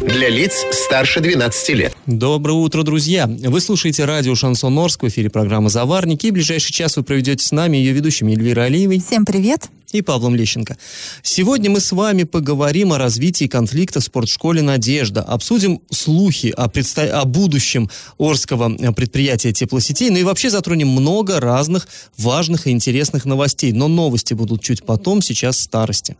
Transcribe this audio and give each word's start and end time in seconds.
Для 0.00 0.28
лиц 0.28 0.64
старше 0.70 1.20
12 1.20 1.68
лет. 1.70 1.96
Доброе 2.06 2.52
утро, 2.52 2.84
друзья! 2.84 3.26
Вы 3.26 3.60
слушаете 3.60 4.04
радио 4.04 4.36
«Шансон 4.36 4.78
Орск», 4.78 5.02
в 5.02 5.08
эфире 5.08 5.28
программы 5.28 5.70
«Заварники». 5.70 6.26
И 6.26 6.30
ближайший 6.30 6.72
час 6.72 6.96
вы 6.96 7.02
проведете 7.02 7.44
с 7.44 7.50
нами 7.50 7.78
ее 7.78 7.92
ведущими 7.92 8.32
Эльвирой 8.32 8.66
Алиевой. 8.66 9.00
Всем 9.00 9.24
привет! 9.24 9.68
и 9.90 10.02
Павлом 10.02 10.34
Лещенко. 10.34 10.76
Сегодня 11.22 11.70
мы 11.70 11.80
с 11.80 11.92
вами 11.92 12.24
поговорим 12.24 12.92
о 12.92 12.98
развитии 12.98 13.46
конфликта 13.46 14.00
в 14.00 14.04
спортшколе 14.04 14.60
«Надежда», 14.60 15.22
обсудим 15.22 15.80
слухи 15.90 16.52
о, 16.56 16.68
предста... 16.68 17.20
о 17.20 17.24
будущем 17.24 17.90
Орского 18.18 18.92
предприятия 18.92 19.52
теплосетей, 19.52 20.10
ну 20.10 20.18
и 20.18 20.24
вообще 20.24 20.50
затронем 20.50 20.88
много 20.88 21.40
разных 21.40 21.88
важных 22.18 22.66
и 22.66 22.70
интересных 22.70 23.24
новостей. 23.24 23.72
Но 23.72 23.88
новости 23.88 24.34
будут 24.34 24.62
чуть 24.62 24.84
потом, 24.84 25.22
сейчас 25.22 25.58
старости. 25.58 26.16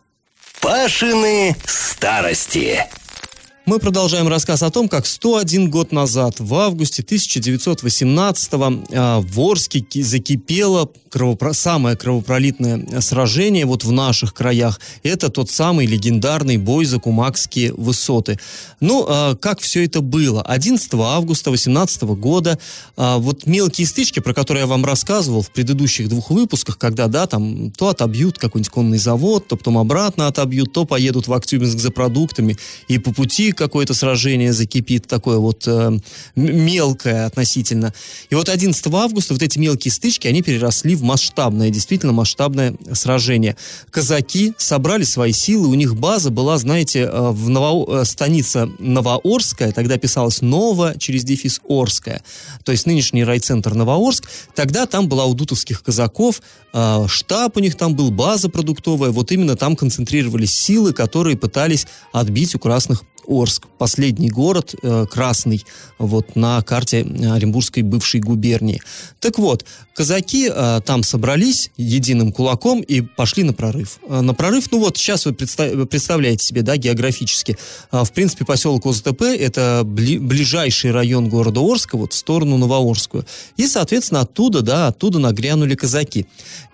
Пашины 0.61 1.55
старости. 1.67 2.87
Мы 3.69 3.81
продолжаем 3.81 4.29
рассказ 4.29 4.63
о 4.63 4.71
том, 4.71 4.89
как 4.89 5.05
101 5.05 5.69
год 5.69 5.93
назад, 5.93 6.37
в 6.41 6.55
августе 6.55 7.03
1918-го, 7.03 8.85
а, 8.95 9.21
в 9.21 9.41
Орске 9.41 9.85
закипело 10.03 10.91
кровопро... 11.11 11.53
самое 11.53 11.95
кровопролитное 11.95 13.03
сражение 13.03 13.67
вот 13.67 13.85
в 13.85 13.93
наших 13.93 14.33
краях. 14.33 14.81
Это 15.03 15.29
тот 15.29 15.51
самый 15.51 15.85
легендарный 15.85 16.57
бой 16.57 16.87
за 16.87 16.99
Кумакские 16.99 17.75
высоты. 17.75 18.39
Ну, 18.81 19.05
а, 19.07 19.35
как 19.35 19.61
все 19.61 19.85
это 19.85 20.01
было? 20.01 20.41
11 20.41 20.95
августа 20.95 21.51
18 21.51 22.03
года 22.03 22.59
а, 22.97 23.19
вот 23.19 23.47
мелкие 23.47 23.87
стычки, 23.87 24.21
про 24.21 24.33
которые 24.33 24.63
я 24.63 24.67
вам 24.67 24.87
рассказывал 24.87 25.43
в 25.43 25.51
предыдущих 25.51 26.09
двух 26.09 26.31
выпусках, 26.31 26.79
когда, 26.79 27.07
да, 27.07 27.27
там 27.27 27.71
то 27.73 27.89
отобьют 27.89 28.39
какой-нибудь 28.39 28.71
конный 28.71 28.99
завод, 28.99 29.47
то 29.47 29.57
потом 29.57 29.77
обратно 29.77 30.27
отобьют, 30.27 30.73
то 30.73 30.87
поедут 30.87 31.29
в 31.29 31.35
Актюбинск 31.35 31.79
за 31.79 31.91
продуктами, 31.91 32.57
и 32.89 32.97
по 32.97 33.13
пути 33.13 33.53
какое-то 33.59 33.93
сражение 33.93 34.53
закипит, 34.53 35.07
такое 35.07 35.39
вот 35.39 35.65
э, 35.67 35.99
мелкое 36.37 37.27
относительно. 37.27 37.93
И 38.31 38.35
вот 38.35 38.49
11 38.49 38.87
августа 38.87 39.35
вот 39.35 39.43
эти 39.43 39.59
мелкие 39.59 39.93
стычки, 39.93 40.29
они 40.29 40.43
переросли 40.43 40.95
в 40.95 41.03
масштабное, 41.03 41.71
действительно 41.71 42.13
масштабное 42.13 42.75
сражение. 42.93 43.57
Казаки 43.91 44.55
собрали 44.57 45.03
свои 45.03 45.33
силы, 45.33 45.69
у 45.69 45.75
них 45.75 45.97
база 45.97 46.31
была, 46.31 46.57
знаете, 46.57 47.01
э, 47.01 47.31
в 47.31 47.49
Ново... 47.49 48.01
Э, 48.01 48.05
станица 48.05 48.71
Новоорская, 48.79 49.73
тогда 49.73 49.99
писалось 49.99 50.41
Ново 50.41 50.95
через 50.99 51.25
дефис 51.25 51.61
Орская, 51.69 52.23
то 52.65 52.73
есть 52.73 52.87
нынешний 52.87 53.25
райцентр 53.25 53.75
Новоорск. 53.75 54.29
Тогда 54.55 54.87
там 54.87 55.09
была 55.09 55.25
у 55.27 55.35
дутовских 55.35 55.83
казаков, 55.83 56.41
э, 56.73 57.07
штаб 57.09 57.57
у 57.57 57.61
них 57.61 57.77
там 57.77 57.97
был, 57.97 58.11
база 58.11 58.49
продуктовая, 58.49 59.11
вот 59.11 59.33
именно 59.33 59.57
там 59.57 59.75
концентрировались 59.75 60.55
силы, 60.55 60.93
которые 60.93 61.37
пытались 61.37 61.87
отбить 62.13 62.55
у 62.55 62.59
красных 62.59 63.03
Орск, 63.27 63.67
последний 63.79 64.31
город 64.31 64.75
э, 64.83 65.07
красный 65.11 65.65
вот 65.99 66.37
на 66.37 66.63
карте 66.63 67.01
Оренбургской 67.01 67.83
бывшей 67.83 68.21
губернии. 68.21 68.81
Так 69.21 69.39
вот, 69.39 69.65
казаки 69.95 70.49
э, 70.49 70.81
там 70.87 71.03
собрались 71.03 71.71
единым 71.77 72.33
кулаком 72.33 72.81
и 72.81 73.01
пошли 73.01 73.43
на 73.43 73.53
прорыв. 73.53 73.99
Э, 74.09 74.21
на 74.21 74.33
прорыв, 74.33 74.71
ну 74.71 74.79
вот 74.79 74.97
сейчас 74.97 75.27
вы 75.27 75.33
представ, 75.33 75.89
представляете 75.89 76.47
себе, 76.47 76.63
да, 76.63 76.77
географически. 76.77 77.59
Э, 77.91 78.05
в 78.05 78.13
принципе, 78.13 78.45
поселок 78.45 78.87
ОЗТП 78.87 79.23
это 79.23 79.83
бли, 79.85 80.19
ближайший 80.19 80.93
район 80.93 81.29
города 81.29 81.61
Орска, 81.61 81.97
вот 81.97 82.13
в 82.13 82.17
сторону 82.17 82.59
Новоорскую. 82.59 83.27
И, 83.57 83.67
соответственно, 83.67 84.21
оттуда, 84.21 84.63
да, 84.63 84.87
оттуда 84.87 85.19
нагрянули 85.19 85.75
казаки. 85.75 86.27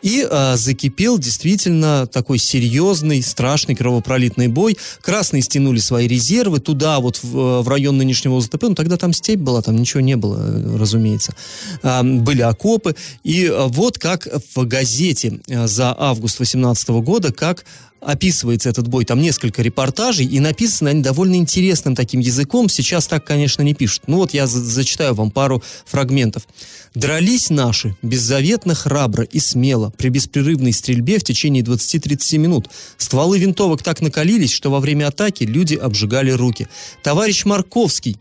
И 0.03 0.27
э, 0.31 0.57
закипел 0.57 1.19
действительно 1.19 2.07
такой 2.07 2.39
серьезный, 2.39 3.23
страшный 3.23 3.75
кровопролитный 3.75 4.49
бой. 4.49 4.77
Красные 5.01 5.41
стянули 5.41 5.79
свои 5.79 6.07
резервы, 6.07 6.44
резервы 6.45 6.61
туда, 6.61 7.01
вот 7.01 7.21
в, 7.23 7.63
в 7.63 7.69
район 7.69 7.97
нынешнего 7.97 8.37
ОЗТП, 8.37 8.63
ну 8.63 8.75
тогда 8.75 8.97
там 8.97 9.13
степь 9.13 9.41
была, 9.41 9.63
там 9.63 9.77
ничего 9.77 10.01
не 10.01 10.17
было, 10.17 10.79
разумеется. 10.79 11.35
А, 11.83 12.03
были 12.03 12.43
окопы, 12.43 12.95
и 13.23 13.47
а, 13.47 13.67
вот 13.69 13.99
как 13.99 14.29
в 14.55 14.67
газете 14.67 15.41
за 15.47 15.95
август 15.97 16.37
2018 16.37 16.89
года, 17.03 17.33
как 17.33 17.65
описывается 18.05 18.69
этот 18.69 18.89
бой. 18.89 19.05
Там 19.05 19.21
несколько 19.21 19.63
репортажей, 19.63 20.27
и 20.27 20.41
написаны 20.41 20.91
они 20.91 21.03
довольно 21.03 21.37
интересным 21.37 21.95
таким 21.95 22.21
языком. 22.21 22.69
Сейчас 22.69 23.07
так, 23.07 23.25
конечно, 23.25 23.63
не 23.63 23.75
пишут. 23.75 24.03
Ну 24.07 24.19
вот 24.19 24.35
я 24.35 24.47
за 24.47 24.61
зачитаю 24.61 25.15
вам 25.15 25.31
пару 25.31 25.63
фрагментов. 25.87 26.47
Дрались 26.95 27.51
наши 27.51 27.97
беззаветно, 28.03 28.75
храбро 28.75 29.25
и 29.25 29.41
смело 29.41 29.93
при 29.97 30.11
беспрерывной 30.11 30.73
стрельбе 30.73 31.19
в 31.19 31.25
течение 31.25 31.63
20-30 31.63 32.39
минут. 32.39 32.71
Стволы 32.99 33.39
винтовок 33.39 33.83
так 33.83 34.01
накалились, 34.01 34.53
что 34.53 34.71
во 34.71 34.81
время 34.81 35.09
атаки 35.09 35.45
люди 35.45 35.75
обжигали 35.75 36.31
руки. 36.31 36.69
Товарищ 37.03 37.45
Марковский, 37.45 38.17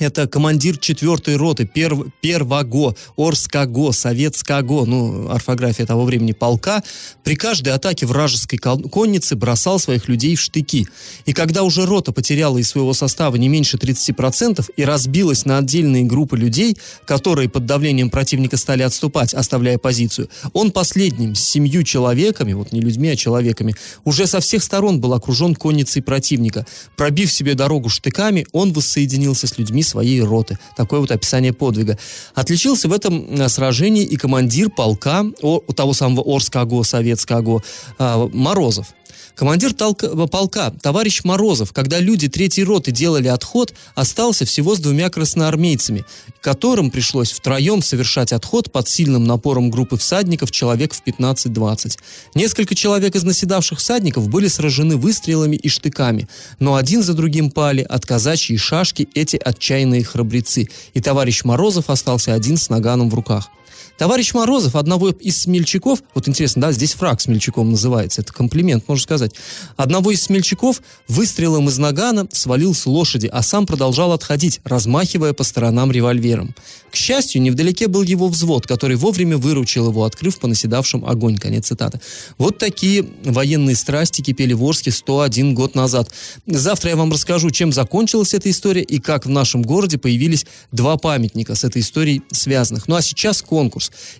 это 0.00 0.26
командир 0.26 0.78
4 0.78 1.36
роты, 1.36 1.66
перв, 1.66 2.06
первого 2.20 2.94
Орского, 3.16 3.92
Советского, 3.92 4.84
ну, 4.84 5.28
орфография 5.30 5.86
того 5.86 6.04
времени, 6.04 6.32
полка, 6.32 6.82
при 7.22 7.36
каждой 7.36 7.74
атаке 7.74 8.06
вражеской 8.06 8.58
конницы 8.58 9.36
бросал 9.36 9.78
своих 9.78 10.08
людей 10.08 10.34
в 10.36 10.40
штыки. 10.40 10.88
И 11.26 11.32
когда 11.32 11.62
уже 11.62 11.86
рота 11.86 12.12
потеряла 12.12 12.58
из 12.58 12.68
своего 12.68 12.92
состава 12.94 13.36
не 13.36 13.48
меньше 13.48 13.76
30% 13.76 14.70
и 14.76 14.84
разбилась 14.84 15.44
на 15.44 15.58
отдельные 15.58 16.04
группы 16.04 16.36
людей, 16.36 16.76
которые 17.06 17.48
под 17.48 17.66
давлением 17.66 18.10
противника 18.10 18.56
стали 18.56 18.82
отступать, 18.82 19.34
оставляя 19.34 19.78
позицию, 19.78 20.28
он 20.52 20.70
последним, 20.70 21.34
с 21.34 21.40
семью 21.40 21.82
человеками, 21.82 22.52
вот 22.52 22.72
не 22.72 22.80
людьми, 22.80 23.10
а 23.10 23.16
человеками, 23.16 23.74
уже 24.04 24.26
со 24.26 24.40
всех 24.40 24.62
сторон 24.62 25.00
был 25.00 25.12
окружен 25.12 25.54
конницей 25.54 26.02
противника. 26.02 26.66
Пробив 26.96 27.32
себе 27.32 27.54
дорогу 27.54 27.88
штыками, 27.88 28.46
он 28.52 28.72
воссоединился 28.72 29.46
с 29.46 29.58
людьми 29.58 29.82
своей 29.90 30.22
роты. 30.22 30.58
Такое 30.76 31.00
вот 31.00 31.10
описание 31.10 31.52
подвига. 31.52 31.98
Отличился 32.34 32.88
в 32.88 32.92
этом 32.92 33.26
э, 33.28 33.48
сражении 33.48 34.04
и 34.04 34.16
командир 34.16 34.70
полка, 34.70 35.24
о, 35.42 35.60
того 35.60 35.92
самого 35.92 36.22
Орского, 36.22 36.82
Советского, 36.82 37.62
э, 37.98 38.28
Морозов. 38.32 38.94
Командир 39.34 39.72
толка, 39.72 40.06
э, 40.06 40.26
полка, 40.26 40.70
товарищ 40.82 41.24
Морозов, 41.24 41.72
когда 41.72 41.98
люди 41.98 42.28
третьей 42.28 42.64
роты 42.64 42.90
делали 42.90 43.28
отход, 43.28 43.72
остался 43.94 44.44
всего 44.44 44.74
с 44.74 44.80
двумя 44.80 45.08
красноармейцами, 45.10 46.04
которым 46.40 46.90
пришлось 46.90 47.32
втроем 47.32 47.82
совершать 47.82 48.32
отход 48.32 48.70
под 48.72 48.88
сильным 48.88 49.24
напором 49.24 49.70
группы 49.70 49.96
всадников 49.96 50.50
человек 50.50 50.94
в 50.94 51.02
15-20. 51.02 51.98
Несколько 52.34 52.74
человек 52.74 53.14
из 53.14 53.24
наседавших 53.24 53.78
всадников 53.78 54.28
были 54.28 54.48
сражены 54.48 54.96
выстрелами 54.96 55.56
и 55.56 55.68
штыками, 55.68 56.28
но 56.58 56.74
один 56.74 57.02
за 57.02 57.14
другим 57.14 57.50
пали 57.50 57.82
от 57.82 58.06
казачьей 58.06 58.58
шашки 58.58 59.08
эти 59.14 59.36
отчаянные 59.36 60.04
храбрецы, 60.04 60.68
и 60.94 61.00
товарищ 61.00 61.44
Морозов 61.44 61.90
остался 61.90 62.34
один 62.34 62.56
с 62.56 62.68
наганом 62.68 63.10
в 63.10 63.14
руках. 63.14 63.50
Товарищ 63.98 64.34
Морозов, 64.34 64.76
одного 64.76 65.10
из 65.10 65.38
смельчаков, 65.38 66.02
вот 66.14 66.28
интересно, 66.28 66.62
да, 66.62 66.72
здесь 66.72 66.94
фраг 66.94 67.20
смельчаком 67.20 67.70
называется, 67.70 68.22
это 68.22 68.32
комплимент, 68.32 68.88
можно 68.88 69.02
сказать, 69.02 69.34
одного 69.76 70.10
из 70.10 70.22
смельчаков 70.22 70.82
выстрелом 71.08 71.68
из 71.68 71.78
нагана 71.78 72.26
свалил 72.32 72.74
с 72.74 72.86
лошади, 72.86 73.26
а 73.26 73.42
сам 73.42 73.66
продолжал 73.66 74.12
отходить, 74.12 74.60
размахивая 74.64 75.32
по 75.32 75.44
сторонам 75.44 75.92
револьвером. 75.92 76.54
К 76.90 76.96
счастью, 76.96 77.42
невдалеке 77.42 77.86
был 77.88 78.02
его 78.02 78.28
взвод, 78.28 78.66
который 78.66 78.96
вовремя 78.96 79.36
выручил 79.36 79.88
его, 79.88 80.04
открыв 80.04 80.38
по 80.40 80.48
наседавшим 80.48 81.04
огонь. 81.04 81.38
Конец 81.38 81.68
цитаты. 81.68 82.00
Вот 82.36 82.58
такие 82.58 83.06
военные 83.24 83.76
страсти 83.76 84.22
кипели 84.22 84.52
в 84.52 84.64
Орске 84.64 84.90
101 84.90 85.54
год 85.54 85.74
назад. 85.74 86.10
Завтра 86.46 86.90
я 86.90 86.96
вам 86.96 87.12
расскажу, 87.12 87.50
чем 87.50 87.72
закончилась 87.72 88.34
эта 88.34 88.50
история 88.50 88.82
и 88.82 88.98
как 88.98 89.26
в 89.26 89.28
нашем 89.28 89.62
городе 89.62 89.98
появились 89.98 90.46
два 90.72 90.96
памятника 90.96 91.54
с 91.54 91.64
этой 91.64 91.82
историей 91.82 92.22
связанных. 92.32 92.88
Ну 92.88 92.96
а 92.96 93.02
сейчас 93.02 93.40
конкурс. 93.42 93.69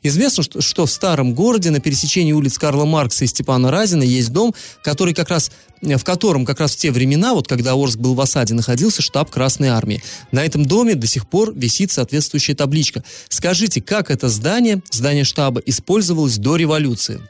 Известно, 0.02 0.42
что, 0.42 0.60
что 0.60 0.86
в 0.86 0.90
старом 0.90 1.34
городе 1.34 1.70
на 1.70 1.80
пересечении 1.80 2.32
улиц 2.32 2.58
Карла 2.58 2.84
Маркса 2.84 3.24
и 3.24 3.28
Степана 3.28 3.70
Разина 3.70 4.02
есть 4.02 4.32
дом, 4.32 4.54
который 4.82 5.14
как 5.14 5.30
раз 5.30 5.50
в 5.82 6.04
котором 6.04 6.44
как 6.44 6.60
раз 6.60 6.72
в 6.72 6.76
те 6.76 6.90
времена, 6.90 7.32
вот 7.32 7.48
когда 7.48 7.72
Орск 7.72 7.98
был 7.98 8.14
в 8.14 8.20
осаде, 8.20 8.52
находился 8.52 9.00
штаб 9.00 9.30
Красной 9.30 9.68
Армии. 9.68 10.02
На 10.30 10.44
этом 10.44 10.66
доме 10.66 10.94
до 10.94 11.06
сих 11.06 11.26
пор 11.26 11.54
висит 11.54 11.90
соответствующая 11.90 12.54
табличка. 12.54 13.02
Скажите, 13.30 13.80
как 13.80 14.10
это 14.10 14.28
здание, 14.28 14.82
здание 14.90 15.24
штаба, 15.24 15.62
использовалось 15.64 16.36
до 16.36 16.56
революции? 16.56 17.20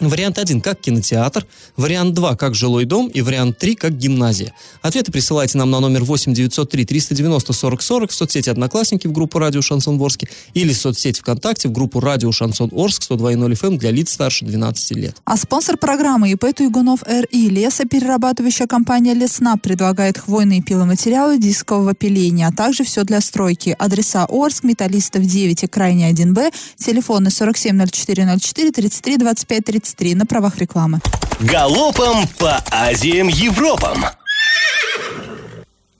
Вариант 0.00 0.38
1 0.38 0.60
как 0.60 0.80
кинотеатр, 0.80 1.44
вариант 1.76 2.14
2 2.14 2.36
как 2.36 2.54
жилой 2.54 2.84
дом 2.84 3.08
и 3.08 3.20
вариант 3.20 3.58
3 3.58 3.74
как 3.74 3.96
гимназия. 3.96 4.52
Ответы 4.80 5.10
присылайте 5.10 5.58
нам 5.58 5.72
на 5.72 5.80
номер 5.80 6.04
8 6.04 6.32
903 6.34 6.84
390 6.84 7.52
40 7.52 7.82
40 7.82 8.10
в 8.10 8.14
соцсети 8.14 8.48
Одноклассники 8.48 9.08
в 9.08 9.12
группу 9.12 9.40
Радио 9.40 9.60
Шансон 9.60 10.00
Орске 10.00 10.28
или 10.54 10.72
в 10.72 10.76
соцсети 10.76 11.20
ВКонтакте 11.20 11.68
в 11.68 11.72
группу 11.72 11.98
Радио 11.98 12.30
Шансон 12.30 12.70
Орск 12.72 13.10
102.0 13.10 13.52
FM 13.52 13.66
эм 13.66 13.78
для 13.78 13.90
лиц 13.90 14.12
старше 14.12 14.44
12 14.44 14.96
лет. 14.96 15.16
А 15.24 15.36
спонсор 15.36 15.76
программы 15.76 16.30
ИП 16.30 16.54
Туйгунов 16.54 17.02
РИ 17.04 17.48
лесоперерабатывающая 17.48 18.68
компания 18.68 19.14
Лесна 19.14 19.56
предлагает 19.56 20.18
хвойные 20.18 20.62
пиломатериалы 20.62 21.38
дискового 21.38 21.94
пиления, 21.94 22.46
а 22.46 22.52
также 22.52 22.84
все 22.84 23.02
для 23.02 23.20
стройки. 23.20 23.74
Адреса 23.76 24.26
Орск, 24.28 24.62
Металлистов 24.62 25.24
9 25.24 25.64
и 25.64 25.66
Крайне 25.66 26.08
1Б, 26.12 26.52
телефоны 26.76 27.30
470404 27.30 28.70
33 28.70 29.16
25 29.16 29.64
30 29.64 29.87
23 29.88 30.14
на 30.14 30.26
правах 30.26 30.58
рекламы. 30.58 31.00
Галопом 31.40 32.26
по 32.38 32.62
Азиям 32.70 33.28
Европам! 33.28 34.04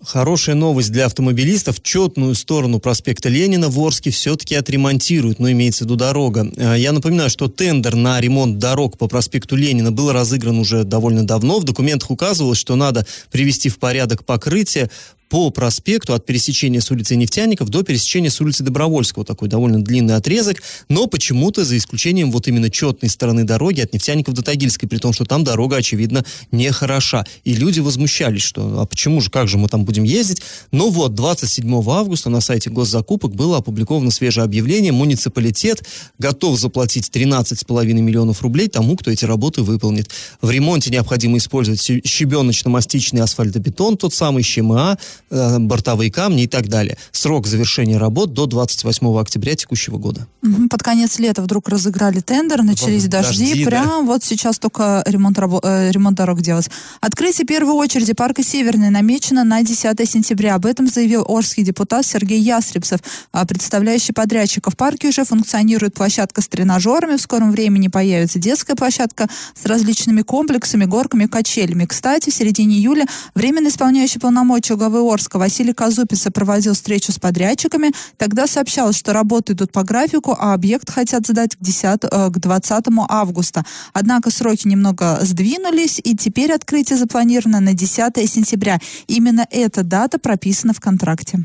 Хорошая 0.05 0.55
новость 0.55 0.91
для 0.91 1.07
автомобилистов. 1.07 1.83
Четную 1.83 2.35
сторону 2.35 2.81
проспекта 2.81 3.29
Ленина 3.29 3.69
в 3.69 3.79
Орске 3.79 4.11
все-таки 4.11 4.55
отремонтируют, 4.55 5.39
но 5.39 5.51
имеется 5.51 5.85
в 5.85 5.87
виду 5.87 5.97
дорога. 5.97 6.51
Э, 6.57 6.77
я 6.79 6.93
напоминаю, 6.93 7.29
что 7.29 7.49
тендер 7.49 7.95
на 7.95 8.21
ремонт 8.21 8.59
дорог 8.59 8.97
по 8.97 9.07
проспекту 9.07 9.57
Ленина 9.57 9.93
был 9.93 10.13
разыгран 10.13 10.59
уже 10.59 10.85
довольно 10.85 11.27
давно. 11.27 11.59
В 11.59 11.65
документах 11.65 12.11
указывалось, 12.11 12.59
что 12.59 12.75
надо 12.75 13.07
привести 13.31 13.69
в 13.69 13.79
порядок 13.79 14.25
покрытие 14.25 14.91
по 15.29 15.51
проспекту 15.51 16.15
от 16.15 16.25
пересечения 16.27 16.81
с 16.81 16.91
улицы 16.91 17.17
Нефтяников 17.17 17.69
до 17.69 17.83
пересечения 17.83 18.31
с 18.31 18.41
улицы 18.41 18.65
Добровольского. 18.65 19.25
Такой 19.25 19.49
довольно 19.49 19.83
длинный 19.83 20.17
отрезок, 20.17 20.63
но 20.89 21.07
почему-то 21.07 21.65
за 21.65 21.77
исключением 21.77 22.31
вот 22.31 22.49
именно 22.49 22.71
четной 22.71 23.11
стороны 23.11 23.45
дороги 23.45 23.81
от 23.81 23.93
Нефтяников 23.93 24.35
до 24.35 24.43
Тагильской, 24.43 24.89
при 24.89 24.99
том, 24.99 25.13
что 25.13 25.25
там 25.25 25.45
дорога, 25.45 25.77
очевидно, 25.77 26.25
не 26.51 26.71
хороша. 26.73 27.27
И 27.45 27.55
люди 27.55 27.81
возмущались, 27.81 28.43
что 28.43 28.81
а 28.81 28.87
почему 28.87 29.21
же, 29.21 29.31
как 29.31 29.49
же 29.49 29.59
мы 29.59 29.69
там 29.69 29.85
будем 29.85 30.05
ездить? 30.05 30.43
Но 30.73 30.91
вот 30.91 31.15
27 31.15 31.69
августа 31.89 32.31
на 32.31 32.41
сайте 32.41 32.71
госзакупок 32.71 33.35
было 33.35 33.59
опубликовано 33.59 34.11
свежее 34.11 34.45
объявление. 34.45 34.93
Муниципалитет 34.93 35.85
готов 36.19 36.59
заплатить 36.59 37.11
13,5 37.13 37.85
миллионов 37.85 38.43
рублей 38.43 38.69
тому, 38.69 38.97
кто 38.97 39.11
эти 39.11 39.25
работы 39.25 39.63
выполнит. 39.63 40.11
В 40.41 40.51
ремонте 40.51 40.91
необходимо 40.91 41.39
использовать 41.39 41.81
щебеночно-мастичный 41.81 43.23
асфальтобетон, 43.23 43.97
тот 43.97 44.15
самый 44.15 44.43
ЩМА, 44.43 44.99
бортовые 45.31 46.11
камни 46.11 46.45
и 46.45 46.47
так 46.49 46.69
далее. 46.69 46.97
Срок 47.13 47.47
завершения 47.47 47.99
работ 47.99 48.33
до 48.33 48.47
28 48.47 49.19
октября 49.19 49.55
текущего 49.55 49.99
года. 49.99 50.27
Под 50.71 50.83
конец 50.83 51.19
лета 51.19 51.43
вдруг 51.43 51.69
разыграли 51.69 52.21
тендер, 52.21 52.63
начались 52.63 53.03
вот, 53.03 53.11
дожди, 53.11 53.49
дожди 53.49 53.65
прям 53.65 53.87
да. 53.87 54.01
вот 54.03 54.25
сейчас 54.25 54.59
только 54.59 55.03
ремонт, 55.07 55.39
рабо- 55.39 55.61
э, 55.63 55.91
ремонт 55.91 56.17
дорог 56.17 56.41
делать. 56.41 56.71
Открытие 57.01 57.47
первой 57.47 57.73
очереди 57.73 58.13
парка 58.13 58.43
Северный 58.43 58.91
намечено 58.91 59.45
на 59.45 59.63
10 59.63 60.09
сентября. 60.09 60.55
Об 60.55 60.67
этом 60.67 60.87
заявил 60.87 61.25
орский 61.27 61.65
депутат 61.65 62.07
Сергей 62.07 62.41
Ястребцев, 62.41 63.01
а, 63.33 63.47
представляющий 63.47 64.15
подрядчика. 64.15 64.71
В 64.71 64.77
парке 64.77 65.09
уже 65.09 65.25
функционирует 65.25 65.95
площадка 65.95 66.41
с 66.41 66.49
тренажерами, 66.49 67.17
в 67.17 67.21
скором 67.21 67.51
времени 67.51 67.89
появится 67.89 68.39
детская 68.39 68.75
площадка 68.75 69.29
с 69.55 69.67
различными 69.67 70.23
комплексами, 70.23 70.85
горками, 70.85 71.27
качелями. 71.27 71.85
Кстати, 71.85 72.31
в 72.31 72.35
середине 72.35 72.77
июля 72.77 73.07
временно 73.35 73.69
исполняющий 73.69 74.19
полномочия 74.19 74.77
главы 74.77 75.01
Орска 75.13 75.39
Василий 75.39 75.73
Казупица 75.73 76.31
проводил 76.31 76.75
встречу 76.75 77.13
с 77.13 77.19
подрядчиками. 77.19 77.93
Тогда 78.17 78.47
сообщалось, 78.47 78.97
что 78.97 79.13
работы 79.13 79.53
идут 79.53 79.73
по 79.73 79.83
графику, 79.83 80.37
а 80.39 80.55
объект 80.55 80.91
хотят 80.91 81.27
сдать 81.27 81.57
к, 81.57 81.61
10, 81.61 82.05
э, 82.05 82.31
к 82.31 82.39
20 82.39 83.07
августа. 83.09 83.65
Однако 83.93 84.31
сроки 84.31 84.67
немного 84.67 85.19
сдвинулись, 85.23 86.01
и 86.03 86.17
теперь 86.17 86.53
открытие 86.53 86.99
запланировано 86.99 87.61
на 87.61 87.75
10 87.75 88.27
сентября. 88.27 88.79
Именно 89.07 89.47
эта 89.51 89.83
дата 89.83 90.19
прописана 90.19 90.73
в 90.73 90.81
контракте. 90.81 91.45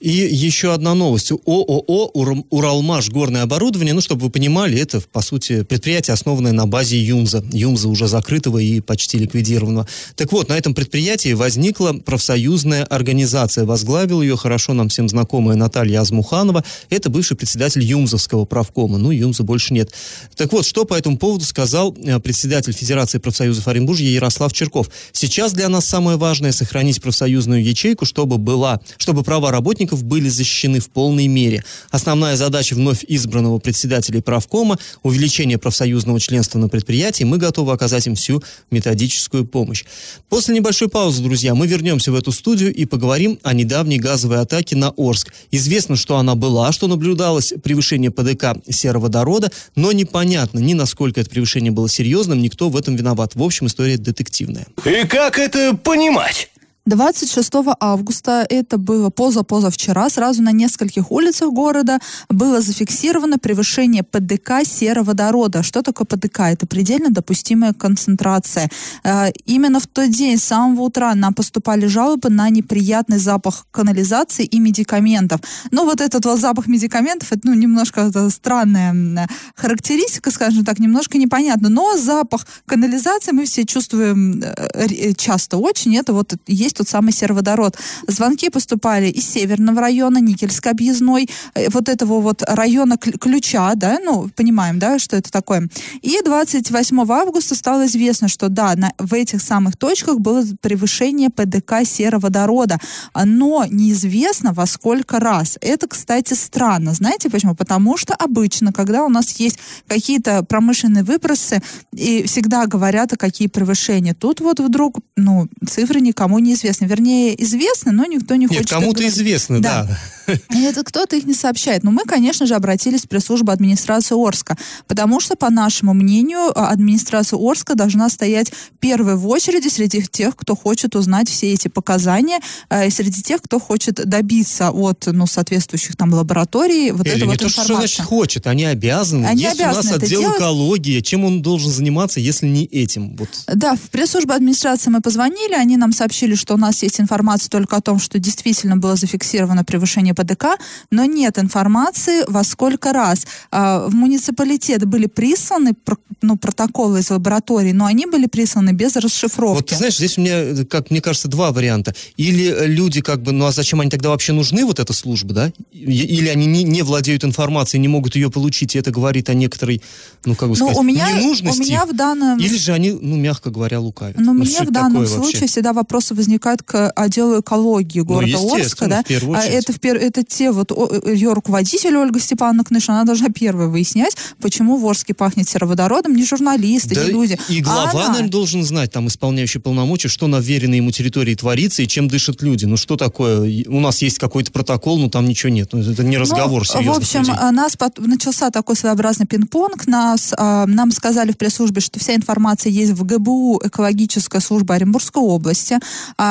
И 0.00 0.12
еще 0.12 0.72
одна 0.72 0.94
новость. 0.94 1.30
ООО 1.30 2.10
«Уралмаш. 2.48 3.10
Горное 3.10 3.42
оборудование». 3.42 3.92
Ну, 3.92 4.00
чтобы 4.00 4.22
вы 4.22 4.30
понимали, 4.30 4.78
это, 4.78 5.02
по 5.12 5.20
сути, 5.20 5.62
предприятие, 5.62 6.14
основанное 6.14 6.52
на 6.52 6.66
базе 6.66 6.98
ЮМЗа. 6.98 7.44
ЮМЗа 7.52 7.88
уже 7.88 8.08
закрытого 8.08 8.56
и 8.56 8.80
почти 8.80 9.18
ликвидированного. 9.18 9.86
Так 10.16 10.32
вот, 10.32 10.48
на 10.48 10.56
этом 10.56 10.72
предприятии 10.72 11.34
возникла 11.34 11.92
профсоюзная 11.92 12.84
организация. 12.86 13.66
Возглавил 13.66 14.22
ее 14.22 14.38
хорошо 14.38 14.72
нам 14.72 14.88
всем 14.88 15.06
знакомая 15.06 15.58
Наталья 15.58 16.00
Азмуханова. 16.00 16.64
Это 16.88 17.10
бывший 17.10 17.36
председатель 17.36 17.84
ЮМЗовского 17.84 18.46
правкома. 18.46 18.96
Ну, 18.96 19.10
ЮМЗа 19.10 19.42
больше 19.42 19.74
нет. 19.74 19.92
Так 20.34 20.50
вот, 20.52 20.64
что 20.64 20.86
по 20.86 20.94
этому 20.94 21.18
поводу 21.18 21.44
сказал 21.44 21.94
э, 21.94 22.18
председатель 22.20 22.72
Федерации 22.72 23.18
профсоюзов 23.18 23.68
Оренбуржья 23.68 24.08
Ярослав 24.08 24.54
Черков. 24.54 24.88
Сейчас 25.12 25.52
для 25.52 25.68
нас 25.68 25.84
самое 25.84 26.16
важное 26.16 26.52
сохранить 26.52 27.02
профсоюзную 27.02 27.62
ячейку, 27.62 28.06
чтобы 28.06 28.38
была, 28.38 28.80
чтобы 28.96 29.24
права 29.24 29.50
работников 29.50 29.89
работников 29.90 30.04
были 30.04 30.28
защищены 30.28 30.80
в 30.80 30.88
полной 30.90 31.26
мере. 31.26 31.64
Основная 31.90 32.36
задача 32.36 32.74
вновь 32.74 33.04
избранного 33.08 33.58
председателя 33.58 34.20
правкома– 34.20 34.78
увеличение 35.02 35.58
профсоюзного 35.58 36.20
членства 36.20 36.58
на 36.58 36.68
предприятии. 36.68 37.24
Мы 37.24 37.38
готовы 37.38 37.72
оказать 37.72 38.06
им 38.06 38.14
всю 38.14 38.42
методическую 38.70 39.44
помощь. 39.44 39.84
После 40.28 40.54
небольшой 40.54 40.88
паузы, 40.88 41.22
друзья, 41.22 41.54
мы 41.54 41.66
вернемся 41.66 42.12
в 42.12 42.14
эту 42.14 42.32
студию 42.32 42.74
и 42.74 42.86
поговорим 42.86 43.38
о 43.42 43.52
недавней 43.52 43.98
газовой 43.98 44.40
атаке 44.40 44.76
на 44.76 44.92
Орск. 44.96 45.32
Известно, 45.52 45.96
что 45.96 46.16
она 46.16 46.34
была, 46.34 46.72
что 46.72 46.86
наблюдалось 46.86 47.52
превышение 47.62 48.10
ПДК 48.10 48.56
сероводорода, 48.68 49.50
но 49.76 49.92
непонятно 49.92 50.60
ни 50.60 50.74
насколько 50.74 51.20
это 51.20 51.30
превышение 51.30 51.72
было 51.72 51.88
серьезным, 51.88 52.40
никто 52.40 52.68
в 52.68 52.76
этом 52.76 52.96
виноват. 52.96 53.34
В 53.34 53.42
общем, 53.42 53.66
история 53.66 53.96
детективная. 53.96 54.66
И 54.84 55.06
как 55.06 55.38
это 55.38 55.76
понимать? 55.76 56.49
26 56.86 57.52
августа, 57.78 58.46
это 58.48 58.78
было 58.78 59.10
поза-позавчера, 59.10 60.08
сразу 60.08 60.42
на 60.42 60.52
нескольких 60.52 61.10
улицах 61.10 61.50
города 61.50 61.98
было 62.28 62.60
зафиксировано 62.60 63.38
превышение 63.38 64.02
ПДК 64.02 64.64
сероводорода. 64.64 65.62
Что 65.62 65.82
такое 65.82 66.06
ПДК? 66.06 66.40
Это 66.40 66.66
предельно 66.66 67.10
допустимая 67.10 67.74
концентрация. 67.74 68.70
Э, 69.04 69.30
именно 69.44 69.78
в 69.78 69.86
тот 69.86 70.10
день, 70.10 70.38
с 70.38 70.44
самого 70.44 70.82
утра, 70.82 71.14
нам 71.14 71.34
поступали 71.34 71.86
жалобы 71.86 72.30
на 72.30 72.48
неприятный 72.48 73.18
запах 73.18 73.66
канализации 73.70 74.46
и 74.46 74.58
медикаментов. 74.58 75.40
Ну, 75.70 75.84
вот 75.84 76.00
этот 76.00 76.24
вот 76.24 76.40
запах 76.40 76.66
медикаментов, 76.66 77.30
это 77.30 77.42
ну, 77.44 77.54
немножко 77.54 78.10
странная 78.30 79.28
характеристика, 79.54 80.30
скажем 80.30 80.64
так, 80.64 80.78
немножко 80.78 81.18
непонятно. 81.18 81.68
Но 81.68 81.98
запах 81.98 82.46
канализации 82.66 83.32
мы 83.32 83.44
все 83.44 83.66
чувствуем 83.66 84.42
э, 84.42 85.12
часто 85.12 85.58
очень. 85.58 85.96
Это 85.96 86.14
вот 86.14 86.34
есть 86.46 86.69
есть 86.70 86.76
тот 86.76 86.88
самый 86.88 87.12
сероводород. 87.12 87.76
Звонки 88.06 88.48
поступали 88.50 89.08
из 89.08 89.28
Северного 89.28 89.80
района, 89.80 90.18
Никельской 90.18 90.72
объездной, 90.72 91.28
э, 91.54 91.68
вот 91.70 91.88
этого 91.88 92.20
вот 92.20 92.42
района 92.46 92.96
ключа, 92.96 93.74
да, 93.74 93.98
ну, 94.02 94.28
понимаем, 94.36 94.78
да, 94.78 94.98
что 94.98 95.16
это 95.16 95.30
такое. 95.30 95.68
И 96.02 96.18
28 96.24 97.12
августа 97.12 97.54
стало 97.54 97.86
известно, 97.86 98.28
что 98.28 98.48
да, 98.48 98.74
на, 98.76 98.92
в 98.98 99.14
этих 99.14 99.42
самых 99.42 99.76
точках 99.76 100.20
было 100.20 100.44
превышение 100.60 101.30
ПДК 101.30 101.84
сероводорода, 101.84 102.78
но 103.24 103.66
неизвестно 103.68 104.52
во 104.52 104.66
сколько 104.66 105.18
раз. 105.18 105.58
Это, 105.60 105.88
кстати, 105.88 106.34
странно. 106.34 106.94
Знаете 106.94 107.30
почему? 107.30 107.54
Потому 107.54 107.96
что 107.96 108.14
обычно, 108.14 108.72
когда 108.72 109.04
у 109.04 109.08
нас 109.08 109.32
есть 109.40 109.58
какие-то 109.88 110.42
промышленные 110.44 111.02
выбросы, 111.02 111.62
и 111.92 112.24
всегда 112.26 112.66
говорят, 112.66 113.12
о 113.12 113.16
какие 113.16 113.48
превышения. 113.48 114.14
Тут 114.14 114.40
вот 114.40 114.60
вдруг, 114.60 114.98
ну, 115.16 115.48
цифры 115.68 116.00
никому 116.00 116.38
не 116.38 116.54
известны. 116.60 116.86
Вернее, 116.86 117.42
известны, 117.42 117.92
но 117.92 118.04
никто 118.06 118.36
не 118.36 118.46
хочет... 118.46 118.62
Нет, 118.62 118.70
кому-то 118.70 119.06
известно, 119.06 119.60
да. 119.60 119.84
да. 119.84 119.98
И 120.54 120.62
это 120.62 120.84
кто-то 120.84 121.16
их 121.16 121.24
не 121.24 121.34
сообщает. 121.34 121.82
Но 121.82 121.90
мы, 121.90 122.04
конечно 122.04 122.46
же, 122.46 122.54
обратились 122.54 123.02
в 123.02 123.08
пресс-службу 123.08 123.52
администрации 123.52 124.16
Орска, 124.16 124.56
потому 124.86 125.20
что, 125.20 125.36
по 125.36 125.50
нашему 125.50 125.94
мнению, 125.94 126.50
а, 126.54 126.68
администрация 126.68 127.38
Орска 127.38 127.74
должна 127.74 128.08
стоять 128.08 128.52
первой 128.78 129.16
в 129.16 129.26
очереди 129.28 129.68
среди 129.68 130.02
тех, 130.02 130.36
кто 130.36 130.54
хочет 130.54 130.94
узнать 130.94 131.28
все 131.28 131.52
эти 131.52 131.68
показания, 131.68 132.40
а, 132.68 132.84
и 132.84 132.90
среди 132.90 133.22
тех, 133.22 133.42
кто 133.42 133.58
хочет 133.58 133.94
добиться 133.94 134.70
от 134.70 135.06
ну, 135.06 135.26
соответствующих 135.26 135.96
там 135.96 136.12
лабораторий 136.12 136.90
вот 136.90 137.06
Или 137.06 137.16
этой 137.16 137.22
не 137.22 137.28
вот 137.28 137.38
то, 137.38 137.46
информации. 137.46 137.72
что 137.72 137.76
значит 137.76 138.06
хочет, 138.06 138.46
они 138.46 138.64
обязаны. 138.64 139.26
Они 139.26 139.42
есть 139.42 139.60
обязаны 139.60 139.88
у 139.88 139.92
нас 139.92 140.02
отдел 140.02 140.20
делать. 140.20 140.36
экологии, 140.38 141.00
чем 141.00 141.24
он 141.24 141.42
должен 141.42 141.70
заниматься, 141.70 142.20
если 142.20 142.46
не 142.46 142.64
этим? 142.64 143.16
Вот. 143.16 143.28
Да, 143.46 143.76
в 143.76 143.90
пресс-службу 143.90 144.32
администрации 144.32 144.90
мы 144.90 145.00
позвонили, 145.00 145.54
они 145.54 145.76
нам 145.76 145.92
сообщили, 145.92 146.34
что 146.34 146.49
что 146.50 146.56
у 146.56 146.58
нас 146.58 146.82
есть 146.82 147.00
информация 147.00 147.48
только 147.48 147.76
о 147.76 147.80
том, 147.80 148.00
что 148.00 148.18
действительно 148.18 148.76
было 148.76 148.96
зафиксировано 148.96 149.62
превышение 149.62 150.14
ПДК, 150.14 150.58
но 150.90 151.04
нет 151.04 151.38
информации, 151.38 152.24
во 152.26 152.42
сколько 152.42 152.92
раз. 152.92 153.24
А, 153.52 153.86
в 153.86 153.94
муниципалитет 153.94 154.84
были 154.84 155.06
присланы 155.06 155.74
ну, 156.22 156.36
протоколы 156.36 156.98
из 157.00 157.10
лаборатории, 157.10 157.70
но 157.70 157.86
они 157.86 158.06
были 158.06 158.26
присланы 158.26 158.72
без 158.72 158.96
расшифровки. 158.96 159.60
Вот 159.60 159.66
ты 159.66 159.76
знаешь, 159.76 159.96
здесь 159.96 160.18
у 160.18 160.22
меня, 160.22 160.64
как 160.64 160.90
мне 160.90 161.00
кажется, 161.00 161.28
два 161.28 161.52
варианта. 161.52 161.94
Или 162.16 162.66
люди 162.66 163.00
как 163.00 163.22
бы, 163.22 163.30
ну 163.30 163.46
а 163.46 163.52
зачем 163.52 163.80
они 163.80 163.88
тогда 163.88 164.08
вообще 164.08 164.32
нужны, 164.32 164.64
вот 164.64 164.80
эта 164.80 164.92
служба, 164.92 165.32
да? 165.32 165.52
Или 165.70 166.28
они 166.30 166.46
не, 166.46 166.64
не 166.64 166.82
владеют 166.82 167.22
информацией, 167.22 167.80
не 167.80 167.86
могут 167.88 168.16
ее 168.16 168.28
получить, 168.28 168.74
и 168.74 168.78
это 168.80 168.90
говорит 168.90 169.28
о 169.28 169.34
некоторой, 169.34 169.82
ну 170.24 170.34
как 170.34 170.48
бы 170.48 170.56
ну, 170.58 170.66
сказать, 170.66 170.78
у 170.78 170.82
меня, 170.82 171.12
ненужности. 171.12 171.60
У 171.60 171.64
меня 171.64 171.86
в 171.86 171.94
данном... 171.94 172.40
Или 172.40 172.56
же 172.56 172.72
они, 172.72 172.90
ну 172.90 173.14
мягко 173.14 173.50
говоря, 173.50 173.78
лукавят. 173.78 174.18
Ну, 174.18 174.32
ну 174.32 174.40
мне 174.40 174.62
в 174.62 174.72
данном 174.72 175.06
случае 175.06 175.32
вообще? 175.32 175.46
всегда 175.46 175.72
вопросы 175.72 176.14
возникают 176.14 176.39
к 176.40 176.90
отделу 176.90 177.40
экологии 177.40 178.00
города 178.00 178.32
ну, 178.32 178.54
Орска, 178.54 178.86
да? 178.86 179.04
В 179.08 179.34
а 179.34 179.44
это, 179.44 179.72
в 179.72 179.80
пер... 179.80 179.96
это 179.96 180.22
те 180.22 180.50
вот 180.50 180.70
ее 181.06 181.32
руководитель 181.32 181.96
Ольга 181.96 182.18
Степановна 182.20 182.64
Кныша, 182.64 182.92
она 182.92 183.04
должна 183.04 183.28
первая 183.28 183.68
выяснять, 183.68 184.16
почему 184.40 184.76
в 184.76 184.86
Орске 184.86 185.14
пахнет 185.14 185.48
сероводородом, 185.48 186.14
не 186.14 186.24
журналисты, 186.24 186.94
да 186.94 187.04
не 187.04 187.12
люди. 187.12 187.38
И 187.48 187.60
глава, 187.60 187.90
а 187.90 187.90
она... 187.90 188.08
наверное, 188.08 188.30
должен 188.30 188.64
знать, 188.64 188.92
там, 188.92 189.08
исполняющий 189.08 189.58
полномочия, 189.58 190.08
что 190.08 190.26
на 190.26 190.40
веренной 190.40 190.78
ему 190.78 190.90
территории 190.90 191.34
творится 191.34 191.82
и 191.82 191.88
чем 191.88 192.08
дышат 192.08 192.42
люди. 192.42 192.64
Ну, 192.64 192.76
что 192.76 192.96
такое? 192.96 193.64
У 193.68 193.80
нас 193.80 194.02
есть 194.02 194.18
какой-то 194.18 194.52
протокол, 194.52 194.98
но 194.98 195.08
там 195.08 195.26
ничего 195.26 195.52
нет. 195.52 195.70
Ну, 195.72 195.80
это 195.80 196.02
не 196.02 196.16
ну, 196.16 196.22
разговор 196.22 196.64
ну, 196.74 196.92
В 196.92 196.96
общем, 196.96 197.20
людей. 197.20 197.34
нас 197.52 197.76
под... 197.76 197.98
начался 197.98 198.50
такой 198.50 198.76
своеобразный 198.76 199.26
пинг-понг. 199.26 199.86
Нас, 199.86 200.32
э, 200.36 200.64
нам 200.66 200.90
сказали 200.92 201.32
в 201.32 201.38
пресс-службе, 201.38 201.80
что 201.80 201.98
вся 201.98 202.14
информация 202.14 202.70
есть 202.70 202.92
в 202.92 203.04
ГБУ 203.04 203.60
экологическая 203.64 204.40
служба 204.40 204.74
Оренбургской 204.74 205.22
области. 205.22 205.78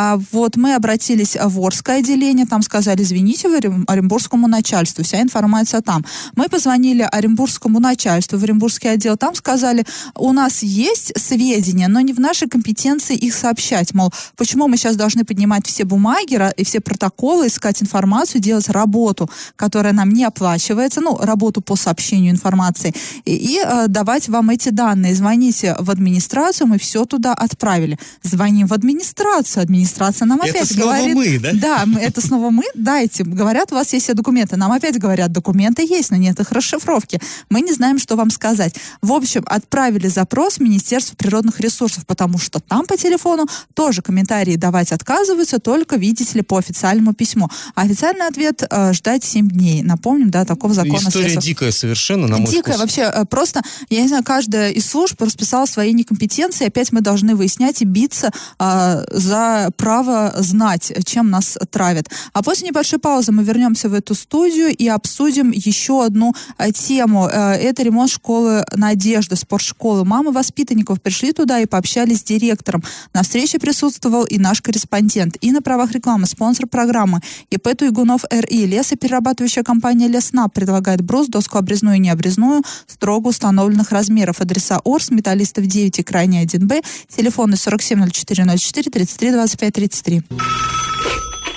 А, 0.01 0.18
вот 0.32 0.56
мы 0.56 0.75
обратились 0.75 1.36
в 1.36 1.60
Орское 1.60 2.00
отделение, 2.00 2.46
там 2.46 2.62
сказали, 2.62 3.01
извините, 3.03 3.50
в 3.50 3.84
Оренбургскому 3.88 4.48
начальству, 4.48 5.03
вся 5.03 5.22
информация 5.22 5.82
там. 5.82 6.06
Мы 6.38 6.48
позвонили 6.48 7.01
Оренбургскому 7.01 7.79
начальству, 7.82 8.38
в 8.38 8.44
Оренбургский 8.44 8.91
отдел, 8.91 9.18
там 9.18 9.36
сказали, 9.36 9.84
у 10.15 10.32
нас 10.32 10.63
есть 10.63 11.12
сведения, 11.20 11.89
но 11.89 12.00
не 12.00 12.13
в 12.13 12.20
нашей 12.20 12.48
компетенции 12.48 13.13
их 13.13 13.34
сообщать. 13.34 13.94
Мол, 13.94 14.13
почему 14.38 14.70
мы 14.70 14.77
сейчас 14.77 14.96
должны 14.96 15.25
поднимать 15.25 15.68
все 15.68 15.84
бумаги 15.84 16.39
и 16.56 16.63
все 16.63 16.79
протоколы, 16.79 17.48
искать 17.48 17.82
информацию, 17.82 18.39
делать 18.39 18.70
работу, 18.70 19.29
которая 19.58 19.91
нам 19.91 20.10
не 20.12 20.24
оплачивается, 20.24 21.01
ну, 21.01 21.18
работу 21.18 21.60
по 21.60 21.75
сообщению 21.75 22.32
информации, 22.32 22.94
и, 23.25 23.36
и 23.36 23.60
э, 23.62 23.88
давать 23.88 24.29
вам 24.29 24.50
эти 24.50 24.70
данные. 24.70 25.13
Звоните 25.13 25.75
в 25.77 25.91
администрацию, 25.91 26.68
мы 26.68 26.77
все 26.77 27.03
туда 27.03 27.34
отправили. 27.34 28.00
Звоним 28.24 28.68
в 28.68 28.74
администрацию, 28.74 29.63
администрация 29.63 29.88
нам 30.25 30.39
это 30.41 30.50
опять 30.50 30.72
снова 30.72 30.96
говорит... 30.96 31.15
мы, 31.15 31.39
да? 31.39 31.51
Да, 31.53 31.86
это 32.00 32.22
снова 32.22 32.50
мы, 32.50 32.63
дайте. 32.75 33.24
Говорят, 33.24 33.72
у 33.72 33.75
вас 33.75 33.93
есть 33.93 34.05
все 34.05 34.13
документы. 34.13 34.58
Нам 34.58 34.72
опять 34.72 34.98
говорят, 34.98 35.31
документы 35.31 35.84
есть, 35.84 36.12
но 36.12 36.17
нет 36.17 36.39
их 36.39 36.51
расшифровки. 36.51 37.19
Мы 37.50 37.62
не 37.62 37.74
знаем, 37.74 38.00
что 38.00 38.15
вам 38.15 38.29
сказать. 38.29 38.75
В 39.01 39.12
общем, 39.12 39.43
отправили 39.46 40.08
запрос 40.08 40.55
в 40.55 40.60
Министерство 40.60 41.15
природных 41.15 41.60
ресурсов, 41.60 42.05
потому 42.05 42.38
что 42.38 42.60
там 42.60 42.86
по 42.86 42.98
телефону 42.98 43.48
тоже 43.74 44.01
комментарии 44.01 44.55
давать 44.55 44.91
отказываются, 44.91 45.60
только, 45.60 45.96
видите 45.96 46.36
ли, 46.36 46.41
по 46.41 46.58
официальному 46.58 47.13
письму. 47.13 47.50
А 47.75 47.81
официальный 47.81 48.27
ответ 48.27 48.63
э, 48.69 48.93
ждать 48.93 49.24
7 49.24 49.48
дней. 49.50 49.81
Напомним, 49.84 50.29
да, 50.29 50.46
такого 50.46 50.74
закона. 50.74 50.98
История 50.98 51.29
средств. 51.29 51.46
дикая 51.46 51.72
совершенно, 51.72 52.27
на 52.27 52.38
мой 52.38 52.48
Дикая, 52.48 52.74
вкус. 52.74 52.81
вообще, 52.81 53.01
э, 53.01 53.25
просто, 53.25 53.62
я 53.89 54.01
не 54.01 54.08
знаю, 54.08 54.24
каждая 54.24 54.72
из 54.72 54.86
служб 54.89 55.22
расписала 55.22 55.65
свои 55.65 55.93
некомпетенции, 55.93 56.67
опять 56.67 56.91
мы 56.91 57.01
должны 57.01 57.36
выяснять 57.36 57.81
и 57.81 57.86
биться 57.86 58.31
э, 58.60 59.03
за 59.12 59.72
право 59.79 60.33
знать, 60.36 60.91
чем 61.05 61.29
нас 61.29 61.57
травят. 61.71 62.09
А 62.33 62.43
после 62.43 62.67
небольшой 62.67 63.00
паузы 63.00 63.31
мы 63.31 63.43
вернемся 63.43 63.88
в 63.88 63.93
эту 63.93 64.13
студию 64.13 64.75
и 64.75 64.88
обсудим 64.89 65.51
еще 65.51 66.03
одну 66.03 66.33
э, 66.57 66.71
тему. 66.74 67.29
Э, 67.31 67.53
это 67.53 67.81
ремонт 67.83 68.12
школы 68.12 68.65
«Надежда», 68.75 69.38
спортшколы. 69.38 70.03
Мамы 70.03 70.33
воспитанников 70.33 71.01
пришли 71.01 71.31
туда 71.31 71.59
и 71.62 71.65
пообщались 71.65 72.19
с 72.19 72.24
директором. 72.24 72.83
На 73.13 73.24
встрече 73.24 73.57
присутствовал 73.57 74.25
и 74.25 74.38
наш 74.38 74.62
корреспондент. 74.62 75.38
И 75.39 75.51
на 75.53 75.62
правах 75.62 75.93
рекламы 75.93 76.27
спонсор 76.27 76.67
программы 76.67 77.21
ИП 77.50 77.69
Туйгунов 77.77 78.25
РИ. 78.29 78.65
Лесоперерабатывающая 78.65 79.63
компания 79.63 80.09
Лесна 80.09 80.50
предлагает 80.50 81.01
брус, 81.01 81.27
доску 81.27 81.57
обрезную 81.57 81.95
и 81.95 82.00
необрезную 82.00 82.63
строго 82.86 83.29
установленных 83.29 83.91
размеров. 83.91 84.41
Адреса 84.41 84.81
Орс, 84.83 85.09
Металлистов 85.09 85.67
9 85.67 86.00
и 86.00 86.03
Крайний 86.03 86.43
1Б. 86.43 86.83
Телефоны 87.15 87.55
470404 87.55 88.91
33 88.91 89.31
25 89.69 89.71
33. 89.71 90.21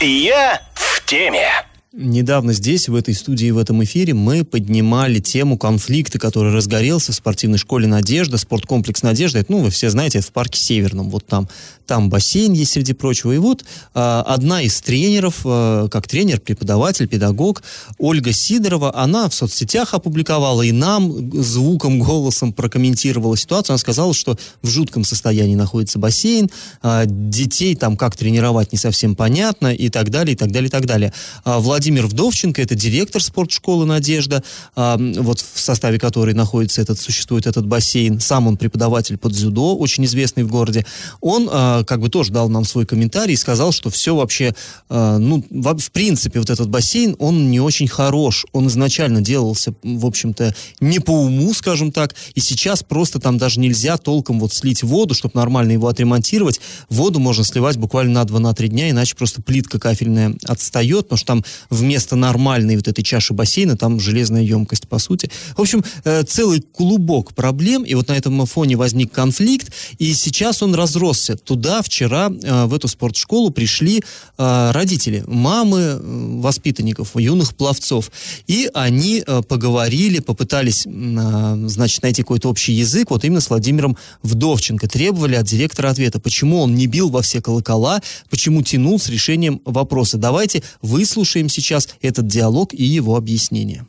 Я 0.01 0.61
в 0.75 1.05
теме. 1.07 1.49
Недавно 1.95 2.55
здесь, 2.55 2.89
в 2.89 2.95
этой 2.95 3.13
студии, 3.13 3.51
в 3.51 3.59
этом 3.59 3.85
эфире, 3.85 4.15
мы 4.15 4.45
поднимали 4.45 5.19
тему 5.19 5.59
конфликта, 5.59 6.19
который 6.19 6.51
разгорелся 6.51 7.13
в 7.13 7.15
спортивной 7.15 7.59
школе 7.59 7.87
«Надежда», 7.87 8.39
спорткомплекс 8.39 9.03
«Надежда». 9.03 9.41
Это, 9.41 9.53
ну, 9.53 9.59
вы 9.59 9.69
все 9.69 9.91
знаете, 9.91 10.21
это 10.21 10.27
в 10.27 10.33
парке 10.33 10.59
Северном. 10.59 11.11
Вот 11.11 11.27
там, 11.27 11.51
там 11.87 12.09
бассейн 12.09 12.55
есть, 12.55 12.73
среди 12.73 12.95
прочего. 12.95 13.33
И 13.33 13.37
вот 13.37 13.63
э, 13.63 14.23
одна 14.27 14.63
из 14.63 14.81
тренеров, 14.81 15.43
э, 15.45 15.89
как 15.91 16.09
тренер, 16.09 16.41
преподаватель, 16.41 17.07
педагог, 17.07 17.63
Ольга 17.99 18.33
Сидорова, 18.33 18.97
она 18.97 19.29
в 19.29 19.35
соцсетях 19.35 19.93
опубликовала 19.93 20.63
и 20.63 20.73
нам 20.73 21.31
звуком, 21.43 21.99
голосом 21.99 22.55
прокомментировала 22.55 23.37
ситуацию. 23.37 23.75
Она 23.75 23.79
сказала, 23.79 24.15
что 24.15 24.39
в 24.63 24.69
жутком 24.69 25.05
состоянии 25.05 25.57
находится 25.57 25.99
бассейн, 25.99 26.51
э, 26.83 27.03
детей 27.07 27.77
там 27.77 27.99
как 27.99 28.17
тренировать 28.17 28.73
не 28.73 28.79
совсем 28.79 29.15
понятно 29.15 29.75
и 29.75 29.91
так 29.91 30.09
далее, 30.09 30.33
и 30.33 30.37
так 30.37 30.51
далее, 30.51 30.69
и 30.69 30.71
так 30.71 30.87
далее. 30.87 31.13
Э, 31.45 31.59
Владимир 31.83 32.07
Вдовченко, 32.07 32.63
это 32.63 32.77
директор 32.77 33.21
спортшколы 33.21 33.87
«Надежда», 33.87 34.45
а, 34.77 34.97
вот 34.97 35.41
в 35.41 35.59
составе 35.59 35.99
которой 35.99 36.33
находится 36.33 36.81
этот, 36.81 37.01
существует 37.01 37.49
этот 37.49 37.67
бассейн. 37.67 38.21
Сам 38.21 38.47
он 38.47 38.57
преподаватель 38.57 39.19
под 39.19 39.33
дзюдо, 39.33 39.77
очень 39.77 40.05
известный 40.05 40.45
в 40.45 40.49
городе. 40.49 40.87
Он 41.21 41.49
а, 41.51 41.83
как 41.83 42.01
бы 42.01 42.09
тоже 42.09 42.31
дал 42.31 42.49
нам 42.49 42.65
свой 42.65 42.87
комментарий 42.87 43.35
и 43.35 43.37
сказал, 43.37 43.73
что 43.73 43.91
все 43.91 44.15
вообще, 44.15 44.55
а, 44.89 45.19
ну, 45.19 45.45
в, 45.51 45.91
принципе, 45.91 46.39
вот 46.39 46.51
этот 46.51 46.69
бассейн, 46.69 47.17
он 47.19 47.51
не 47.51 47.59
очень 47.59 47.89
хорош. 47.89 48.47
Он 48.53 48.69
изначально 48.69 49.21
делался, 49.21 49.75
в 49.83 50.07
общем-то, 50.07 50.55
не 50.79 51.01
по 51.01 51.11
уму, 51.11 51.53
скажем 51.53 51.91
так, 51.91 52.15
и 52.37 52.41
сейчас 52.41 52.85
просто 52.85 53.19
там 53.19 53.39
даже 53.39 53.59
нельзя 53.59 53.97
толком 53.97 54.39
вот 54.39 54.53
слить 54.53 54.85
воду, 54.85 55.15
чтобы 55.15 55.33
нормально 55.35 55.73
его 55.73 55.89
отремонтировать. 55.89 56.61
Воду 56.89 57.19
можно 57.19 57.43
сливать 57.43 57.77
буквально 57.77 58.25
на 58.25 58.53
2-3 58.53 58.69
дня, 58.69 58.91
иначе 58.91 59.17
просто 59.17 59.43
плитка 59.43 59.81
кафельная 59.81 60.37
отстает, 60.47 61.07
потому 61.09 61.19
что 61.19 61.27
там 61.27 61.45
вместо 61.73 62.17
нормальной 62.17 62.77
вот 62.77 62.87
этой 62.87 63.03
чаши 63.03 63.33
бассейна 63.33 63.77
там 63.77 63.99
железная 63.99 64.43
емкость, 64.43 64.87
по 64.87 64.99
сути. 64.99 65.31
В 65.57 65.61
общем, 65.61 65.83
э, 66.05 66.23
целый 66.23 66.61
клубок 66.61 67.35
проблем, 67.35 67.83
и 67.83 67.95
вот 67.95 68.09
на 68.09 68.13
этом 68.13 68.45
фоне 68.47 68.77
возник 68.77 69.11
конфликт, 69.11 69.73
и 69.99 70.13
сейчас 70.13 70.63
он 70.63 70.75
разросся. 70.75 71.35
Туда 71.37 71.81
вчера, 71.81 72.31
э, 72.31 72.67
в 72.67 72.75
эту 72.75 72.89
спортшколу, 72.89 73.51
пришли 73.51 74.03
э, 74.37 74.71
родители, 74.73 75.25
мамы 75.27 75.99
воспитанников, 76.43 77.17
юных 77.17 77.57
пловцов, 77.57 78.11
и 78.47 78.69
они 78.75 79.25
поговорили, 79.49 80.19
попытались, 80.19 80.83
значит, 80.83 82.03
найти 82.03 82.23
какой-то 82.23 82.51
общий 82.51 82.73
язык, 82.73 83.11
вот 83.11 83.25
именно 83.25 83.41
с 83.41 83.49
Владимиром 83.49 83.97
Вдовченко, 84.23 84.89
требовали 84.89 85.37
от 85.37 85.47
директора 85.47 85.89
ответа, 85.91 86.21
почему 86.21 86.61
он 86.61 86.75
не 86.75 86.87
бил 86.87 87.09
во 87.09 87.23
все 87.23 87.41
колокола, 87.41 88.03
почему 88.29 88.63
тянул 88.63 88.99
с 88.99 89.09
решением 89.09 89.63
вопроса. 89.65 90.19
Давайте 90.19 90.63
выслушаем 90.83 91.49
сейчас 91.49 91.62
сейчас 91.63 91.89
этот 92.03 92.27
диалог 92.27 92.75
и 92.75 92.85
его 92.85 93.17
объяснение. 93.17 93.87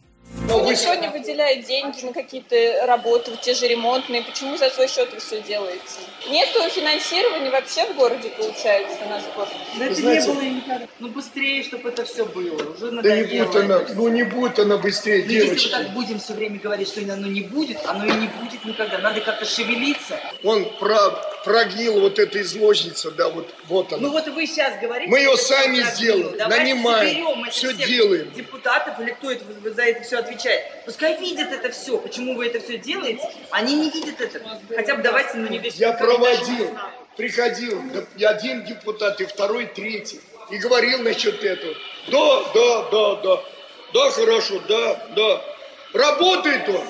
Никто 0.74 0.96
не 0.96 1.08
выделяет 1.10 1.66
деньги 1.66 2.06
на 2.06 2.14
какие-то 2.14 2.86
работы, 2.86 3.32
те 3.42 3.54
же 3.54 3.68
ремонтные. 3.68 4.24
Почему 4.24 4.58
за 4.58 4.70
свой 4.70 4.88
счет 4.88 5.12
вы 5.14 5.20
все 5.20 5.42
делаете? 5.42 5.82
Нету 6.30 6.60
финансирования 6.70 7.50
вообще 7.50 7.86
в 7.86 7.96
городе, 7.96 8.30
получается, 8.30 8.98
на 9.10 9.20
спорт. 9.20 9.50
Да 9.78 9.86
это 9.86 9.96
Знаете, 9.96 10.28
не 10.28 10.34
было 10.34 10.42
никогда. 10.42 10.88
Ну 11.00 11.08
быстрее, 11.10 11.64
чтобы 11.64 11.90
это 11.90 12.06
все 12.06 12.26
было. 12.26 12.74
Уже 12.74 12.92
да 13.02 13.16
не 13.16 13.24
будет 13.24 13.56
она, 13.56 13.82
ну 13.94 14.08
не 14.08 14.24
будет 14.24 14.60
она 14.60 14.78
быстрее, 14.78 15.24
ну, 15.24 15.30
девочки. 15.30 15.54
Если 15.66 15.78
мы 15.78 15.84
так 15.84 15.94
будем 15.94 16.20
все 16.20 16.34
время 16.34 16.60
говорить, 16.60 16.88
что 16.88 17.02
оно 17.02 17.28
не 17.28 17.42
будет, 17.42 17.80
оно 17.86 18.06
и 18.06 18.12
не 18.12 18.28
будет 18.28 18.66
никогда. 18.66 18.98
Надо 19.00 19.22
как-то 19.22 19.46
шевелиться. 19.46 20.20
Он 20.44 20.66
про, 20.80 21.12
прогнил 21.44 22.00
вот 22.00 22.20
эта 22.20 22.42
изложница, 22.42 23.12
да, 23.12 23.30
вот, 23.30 23.54
вот 23.68 23.92
она. 23.94 24.02
Ну 24.02 24.12
вот 24.12 24.28
вы 24.28 24.46
сейчас 24.46 24.80
говорите. 24.80 25.10
Мы 25.10 25.20
ее 25.20 25.38
сами 25.38 25.82
сделаем, 25.96 26.38
нанимаем, 26.38 27.50
все 27.52 27.74
делаем. 27.74 28.32
депутатов 28.32 29.00
или 29.00 29.12
кто 29.12 29.32
это 29.32 29.44
за 29.74 29.82
это 29.84 30.04
все 30.04 30.18
отвечает. 30.18 30.63
Пускай 30.86 31.18
видят 31.20 31.52
это 31.52 31.72
все. 31.72 31.98
Почему 31.98 32.36
вы 32.36 32.48
это 32.48 32.60
все 32.60 32.78
делаете? 32.78 33.24
Они 33.52 33.76
не 33.76 33.90
видят 33.90 34.20
это. 34.20 34.42
Хотя 34.76 34.96
бы 34.96 35.02
давайте, 35.02 35.38
ну 35.38 35.48
не 35.48 35.62
Я 35.76 35.94
проводил, 35.94 36.78
приходил, 37.16 37.82
один 38.20 38.66
депутат, 38.66 39.22
и 39.22 39.26
второй, 39.26 39.68
третий, 39.68 40.20
и 40.50 40.58
говорил 40.58 41.00
насчет 41.04 41.44
этого. 41.44 41.74
Да, 42.08 42.44
да, 42.54 42.90
да, 42.92 43.16
да, 43.16 43.44
да, 43.94 44.12
хорошо, 44.12 44.62
да, 44.68 45.08
да. 45.16 45.42
Работает 45.94 46.68
он, 46.68 46.88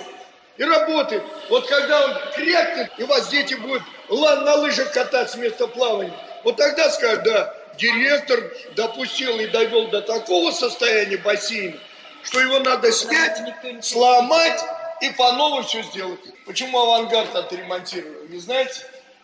и 0.57 0.63
работает. 0.63 1.23
Вот 1.49 1.67
когда 1.67 2.05
он 2.05 2.17
крякнет, 2.35 2.91
и 2.97 3.03
у 3.03 3.07
вас 3.07 3.29
дети 3.29 3.55
будут 3.55 3.83
на 4.09 4.55
лыжах 4.55 4.91
кататься 4.91 5.37
вместо 5.37 5.67
плавания, 5.67 6.13
вот 6.43 6.57
тогда 6.57 6.89
скажут, 6.89 7.23
да, 7.23 7.55
директор 7.77 8.39
допустил 8.75 9.39
и 9.39 9.47
довел 9.47 9.87
до 9.87 10.01
такого 10.01 10.51
состояния 10.51 11.17
бассейна, 11.17 11.77
что 12.23 12.39
его 12.39 12.59
надо 12.59 12.91
снять, 12.91 13.37
сломать 13.83 14.61
и 15.01 15.09
по 15.11 15.31
новой 15.33 15.63
все 15.63 15.83
сделать. 15.83 16.19
Почему 16.45 16.79
авангард 16.79 17.35
отремонтировали, 17.35 18.27
не 18.27 18.39
знаете? 18.39 18.81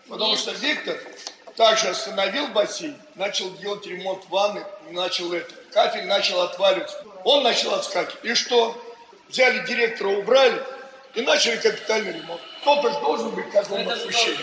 Потому 0.07 0.35
что 0.35 0.51
Виктор 0.51 0.97
также 1.55 1.89
остановил 1.89 2.47
бассейн, 2.47 2.97
начал 3.15 3.51
делать 3.57 3.85
ремонт 3.85 4.23
ванны, 4.29 4.63
начал 4.91 5.31
это, 5.33 5.53
кафель 5.71 6.05
начал 6.05 6.41
отваливаться. 6.41 7.03
Он 7.23 7.43
начал 7.43 7.73
отскакивать. 7.75 8.23
И 8.23 8.33
что? 8.33 8.75
Взяли 9.27 9.65
директора, 9.65 10.09
убрали 10.09 10.63
и 11.13 11.21
начали 11.21 11.57
капитальный 11.57 12.13
ремонт. 12.13 12.41
Кто-то 12.61 12.91
же 12.91 12.99
должен 12.99 13.29
быть 13.31 13.53
отпущения. 13.53 14.39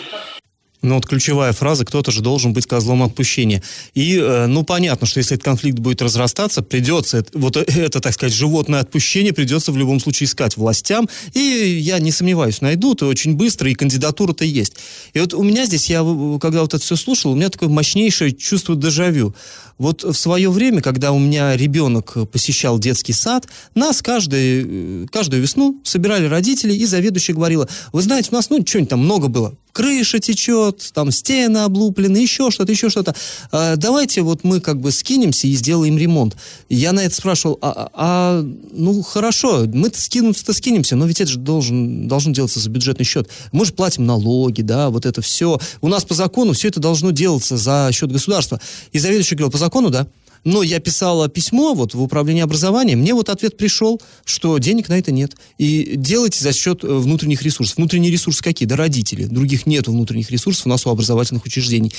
Ну 0.87 0.95
вот 0.95 1.07
ключевая 1.07 1.53
фраза, 1.53 1.85
кто-то 1.85 2.13
же 2.13 2.23
должен 2.23 2.53
быть 2.53 2.67
козлом 2.67 3.03
отпущения. 3.03 3.61
И, 3.95 4.19
э, 4.19 4.47
ну, 4.47 4.63
понятно, 4.63 5.07
что 5.07 5.19
если 5.19 5.35
этот 5.35 5.45
конфликт 5.45 5.81
будет 5.81 6.01
разрастаться, 6.01 6.63
придется, 6.63 7.25
вот 7.33 7.57
это, 7.57 8.01
так 8.01 8.15
сказать, 8.15 8.33
животное 8.33 8.81
отпущение 8.81 9.33
придется 9.33 9.73
в 9.73 9.77
любом 9.77 9.99
случае 9.99 10.27
искать 10.27 10.57
властям. 10.57 11.09
И 11.35 11.41
я 11.41 11.99
не 11.99 12.13
сомневаюсь, 12.13 12.61
найдут, 12.61 13.03
и 13.03 13.05
очень 13.05 13.35
быстро, 13.35 13.69
и 13.69 13.75
кандидатура-то 13.75 14.45
есть. 14.45 14.75
И 15.13 15.19
вот 15.19 15.35
у 15.35 15.43
меня 15.43 15.67
здесь, 15.67 15.91
я 15.91 16.03
э, 16.05 16.39
когда 16.41 16.61
вот 16.61 16.73
это 16.73 16.83
все 16.83 16.95
слушал, 16.95 17.33
у 17.33 17.35
меня 17.35 17.49
такое 17.49 17.69
мощнейшее 17.69 18.33
чувство 18.33 18.77
дежавю. 18.77 19.35
Вот 19.79 20.05
в 20.05 20.15
свое 20.15 20.51
время, 20.51 20.81
когда 20.81 21.13
у 21.13 21.19
меня 21.19 21.57
ребенок 21.57 22.17
посещал 22.31 22.79
детский 22.79 23.13
сад, 23.13 23.47
нас 23.75 24.01
каждый, 24.03 24.65
э, 24.65 25.07
каждую 25.13 25.43
весну 25.43 25.81
собирали 25.85 26.27
родители, 26.27 26.73
и 26.73 26.87
заведующая 26.87 27.35
говорила, 27.35 27.69
вы 27.93 28.03
знаете, 28.03 28.29
у 28.33 28.35
нас, 28.37 28.49
ну, 28.51 28.65
что-нибудь 28.65 28.91
там 28.91 29.01
много 29.01 29.29
было, 29.29 29.55
крыша 29.73 30.19
течет, 30.21 30.76
там 30.93 31.11
стены 31.11 31.59
облуплены, 31.59 32.19
еще 32.19 32.51
что-то, 32.51 32.73
еще 32.73 32.89
что-то. 32.89 33.15
А, 33.53 33.77
давайте 33.77 34.23
вот 34.23 34.45
мы 34.45 34.61
как 34.61 34.81
бы 34.81 34.93
скинемся 34.93 35.47
и 35.47 35.55
сделаем 35.55 35.99
ремонт. 35.99 36.37
Я 36.69 36.93
на 36.93 37.01
это 37.01 37.15
спрашивал, 37.15 37.59
а, 37.61 37.91
а, 37.93 38.47
ну 38.73 39.03
хорошо, 39.03 39.67
мы-то 39.67 40.01
скинуться-то 40.01 40.53
скинемся, 40.53 40.97
но 40.97 41.07
ведь 41.07 41.21
это 41.21 41.31
же 41.31 41.39
должен, 41.39 42.09
должно 42.09 42.33
делаться 42.33 42.61
за 42.61 42.71
бюджетный 42.71 43.05
счет. 43.05 43.29
Мы 43.53 43.65
же 43.65 43.73
платим 43.73 44.07
налоги, 44.07 44.63
да, 44.63 44.91
вот 44.91 45.07
это 45.07 45.23
все. 45.23 45.59
У 45.81 45.89
нас 45.89 46.05
по 46.05 46.15
закону 46.15 46.53
все 46.53 46.69
это 46.69 46.81
должно 46.81 47.11
делаться 47.11 47.57
за 47.57 47.91
счет 47.93 48.11
государства. 48.13 48.61
И 48.93 48.99
заведующий 48.99 49.35
говорил, 49.35 49.53
по 49.53 49.59
закону, 49.59 49.91
да. 49.91 50.07
Но 50.47 50.63
я 50.63 50.79
писала 50.79 51.29
письмо 51.29 51.75
вот 51.75 51.95
в 51.95 52.01
управление 52.01 52.45
образования, 52.45 52.95
мне 52.95 53.15
вот 53.15 53.31
ответ 53.31 53.57
пришел, 53.57 54.01
что 54.25 54.57
денег 54.59 54.89
на 54.89 54.97
это 54.97 55.11
нет. 55.11 55.37
И 55.59 55.95
делайте 55.97 56.39
за 56.43 56.53
счет 56.53 56.85
э, 56.85 56.87
внутренних 56.87 57.43
ресурсов. 57.43 57.79
Внутренние 57.79 58.13
ресурсы 58.13 58.45
какие? 58.45 58.69
Да 58.69 58.77
родители. 58.77 59.25
Других 59.25 59.67
нет 59.67 59.89
внутренних 59.89 60.31
ресурсов 60.31 60.67
у 60.67 60.69
нас 60.69 60.87
у 60.87 60.91
образовательных 60.91 61.45
учреждений. 61.45 61.93